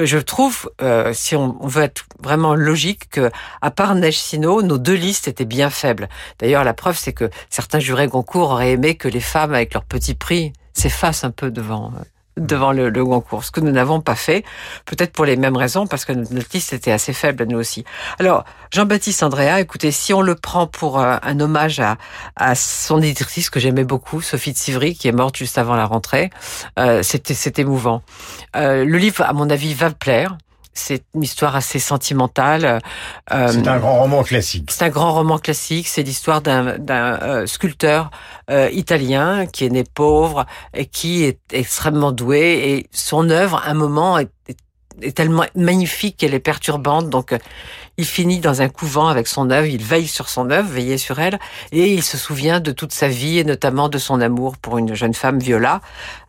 [0.00, 3.30] Euh, Je trouve, euh, si on, veut être vraiment logique, que
[3.60, 6.08] à part Neige Sino, nos deux listes étaient bien faibles.
[6.38, 9.84] D'ailleurs, la preuve, c'est que certains jurés Goncourt auraient aimé que les femmes, avec leur
[9.84, 11.92] petit prix, s'effacent un peu devant.
[12.38, 14.44] Devant le, le Goncourt, ce que nous n'avons pas fait,
[14.84, 17.84] peut-être pour les mêmes raisons, parce que notre liste était assez faible, nous aussi.
[18.18, 21.96] Alors, Jean-Baptiste Andrea, écoutez, si on le prend pour euh, un hommage à,
[22.36, 25.86] à son éditrice que j'aimais beaucoup, Sophie de Sivry, qui est morte juste avant la
[25.86, 26.30] rentrée,
[26.78, 28.02] euh, c'était émouvant.
[28.56, 30.36] Euh, le livre, à mon avis, va plaire.
[30.78, 32.80] C'est une histoire assez sentimentale.
[33.32, 34.70] Euh, C'est un grand roman classique.
[34.70, 35.88] c'est un grand roman classique.
[35.88, 38.10] C'est l'histoire d'un d'un, euh, sculpteur
[38.50, 42.40] euh, italien qui est né pauvre et qui est extrêmement doué.
[42.70, 44.56] Et son œuvre, à un moment, est, est-
[45.00, 47.08] est tellement magnifique qu'elle est perturbante.
[47.08, 47.38] Donc, euh,
[47.98, 51.18] il finit dans un couvent avec son œuvre, il veille sur son œuvre, veiller sur
[51.18, 51.38] elle,
[51.72, 54.94] et il se souvient de toute sa vie et notamment de son amour pour une
[54.94, 55.80] jeune femme, Viola.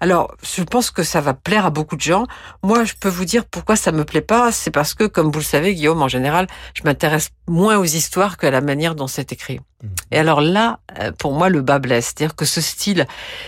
[0.01, 2.25] Alors, je pense que ça va plaire à beaucoup de gens.
[2.63, 4.51] Moi, je peux vous dire pourquoi ça me plaît pas.
[4.51, 8.37] C'est parce que, comme vous le savez, Guillaume, en général, je m'intéresse moins aux histoires
[8.37, 9.59] que à la manière dont c'est écrit.
[10.11, 12.07] Et alors là, euh, pour moi, le bas blesse.
[12.07, 13.05] C'est-à-dire que ce style,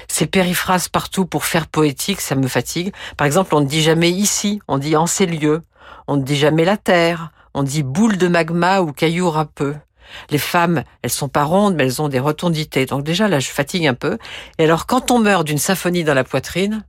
[0.07, 2.93] ces périphrases partout pour faire poétique, ça me fatigue.
[3.17, 5.63] Par exemple, on ne dit jamais ici, on dit en ces lieux.
[6.07, 9.75] On ne dit jamais la terre, on dit boule de magma ou caillou râpeux.
[10.29, 12.85] Les femmes, elles sont pas rondes, mais elles ont des rotondités.
[12.85, 14.17] Donc déjà, là, je fatigue un peu.
[14.57, 16.83] Et alors, quand on meurt d'une symphonie dans la poitrine,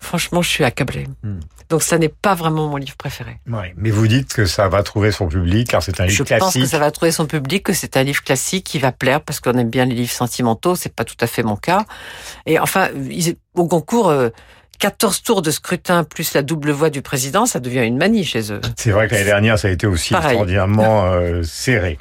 [0.00, 1.06] franchement, je suis accablé.
[1.22, 1.40] Hmm.
[1.68, 3.38] Donc ça n'est pas vraiment mon livre préféré.
[3.46, 6.22] Ouais, mais vous dites que ça va trouver son public, car c'est un livre Je
[6.22, 6.42] classique.
[6.42, 9.22] pense que ça va trouver son public, que c'est un livre classique qui va plaire
[9.22, 10.74] parce qu'on aime bien les livres sentimentaux.
[10.74, 11.84] C'est pas tout à fait mon cas.
[12.46, 12.88] Et enfin,
[13.54, 14.28] au concours, euh,
[14.82, 18.52] 14 tours de scrutin plus la double voix du président, ça devient une manie chez
[18.52, 18.60] eux.
[18.76, 20.30] C'est vrai que l'année dernière, ça a été aussi Pareil.
[20.30, 21.98] extraordinairement euh, serré.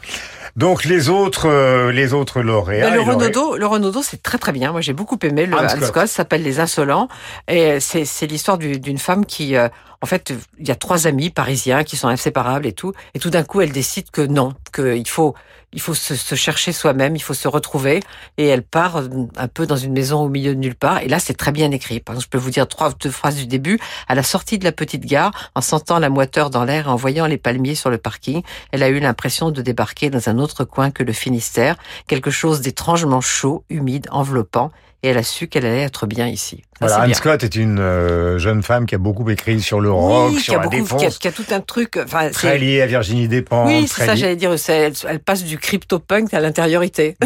[0.56, 2.90] Donc les autres, euh, les autres lauréats.
[2.90, 4.72] Ben, le Renaudot, le Renaudot, c'est très très bien.
[4.72, 5.46] Moi, j'ai beaucoup aimé.
[5.46, 6.08] Le Hans Hans Scott.
[6.08, 7.08] S'appelle Les Insolents.
[7.48, 9.70] Et c'est, c'est l'histoire du- d'une femme qui, euh,
[10.02, 12.94] en fait, il y a trois amis parisiens qui sont inséparables et tout.
[13.14, 15.36] Et tout d'un coup, elle décide que non, qu'il faut,
[15.74, 18.02] il faut se, se chercher soi-même, il faut se retrouver.
[18.38, 19.08] Et elle part euh,
[19.38, 21.00] un peu dans une maison au milieu de nulle part.
[21.02, 22.00] Et là, c'est très bien écrit.
[22.00, 23.80] Par exemple, je peux vous dire trois, deux phrases du début.
[24.08, 26.96] À la sortie de la petite gare, en sentant la moiteur dans l'air et en
[26.96, 28.42] voyant les palmiers sur le parking,
[28.72, 32.62] elle a eu l'impression de débarquer dans un autre coin que le Finistère, quelque chose
[32.62, 34.72] d'étrangement chaud, humide, enveloppant,
[35.04, 36.58] et elle a su qu'elle allait être bien ici.
[36.58, 37.16] Ça, Voilà, Anne bien.
[37.16, 40.44] Scott est une euh, jeune femme qui a beaucoup écrit sur le rock, oui, qui
[40.44, 42.00] sur a, la beaucoup, qui, a, défense, qui a tout un truc.
[42.34, 43.68] Très liée à Virginie Despentes.
[43.68, 44.56] oui, c'est ça, j'allais dire.
[44.68, 47.18] Elle, elle passe du crypto-punk à l'intériorité.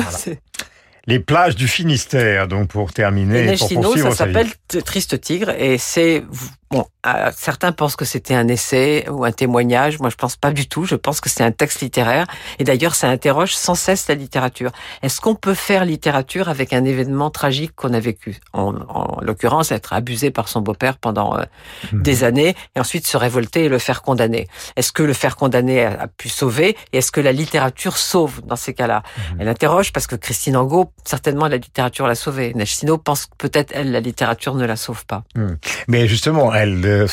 [1.07, 4.47] Les plages du Finistère, donc pour terminer, Et pour poursuivre ça s'appelle
[4.83, 6.23] Triste Tigre et c'est
[6.71, 6.85] bon.
[7.05, 9.99] euh, certains pensent que c'était un essai ou un témoignage.
[9.99, 10.85] Moi, je pense pas du tout.
[10.85, 12.25] Je pense que c'est un texte littéraire.
[12.59, 14.71] Et d'ailleurs, ça interroge sans cesse la littérature.
[15.01, 18.37] Est-ce qu'on peut faire littérature avec un événement tragique qu'on a vécu?
[18.53, 21.43] En, en l'occurrence, être abusé par son beau-père pendant euh,
[21.91, 22.01] Mhm.
[22.01, 24.47] des années et ensuite se révolter et le faire condamner.
[24.75, 26.75] Est-ce que le faire condamner a, a pu sauver?
[26.93, 29.03] Et est-ce que la littérature sauve dans ces cas-là?
[29.33, 29.37] Mhm.
[29.41, 32.53] Elle interroge parce que Christine Angot, certainement la littérature l'a sauvée.
[32.55, 35.23] Neige Sino pense que peut-être elle, la littérature ne la sauve pas.
[35.35, 35.55] Hmm.
[35.87, 37.07] Mais justement, elle, euh,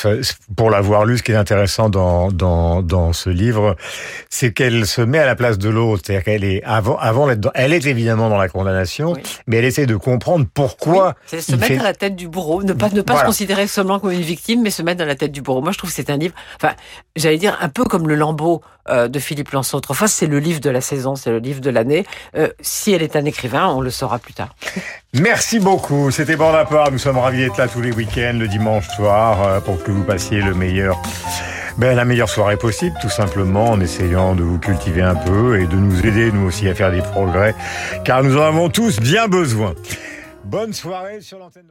[0.57, 3.77] pour l'avoir lu, ce qui est intéressant dans, dans, dans ce livre,
[4.31, 6.03] c'est qu'elle se met à la place de l'autre.
[6.07, 9.15] C'est-à-dire qu'elle est avant, avant d'être elle est évidemment dans la condamnation,
[9.47, 11.15] mais elle essaie de comprendre pourquoi.
[11.27, 13.21] C'est se mettre fait- à la tête du bourreau, ne pas, ne pas Voilà.
[13.21, 15.61] se considérer seulement comme une victime, mais se mettre dans la tête du bourreau.
[15.61, 16.75] Moi, je trouve que c'est un livre, enfin,
[17.17, 19.77] j'allais dire un peu comme le Lambeau euh, de Philippe Lançon.
[19.79, 22.05] Autrefois, c'est le livre de la saison, c'est le livre de l'année.
[22.37, 24.55] Euh, si elle est un écrivain, on le saura plus tard.
[25.21, 26.11] Merci beaucoup.
[26.11, 26.91] C'était Bande à part.
[26.91, 30.05] Nous sommes ravis d'être là tous les week-ends, le dimanche soir, euh, pour que vous
[30.05, 31.03] passiez le meilleur,
[31.77, 35.67] ben, la meilleure soirée possible, tout simplement, en essayant de vous cultiver un peu et
[35.67, 37.55] de nous aider, nous aussi, à faire des progrès,
[38.07, 39.75] car nous en avons tous bien besoin.
[40.45, 41.67] Bonne soirée sur l'antenne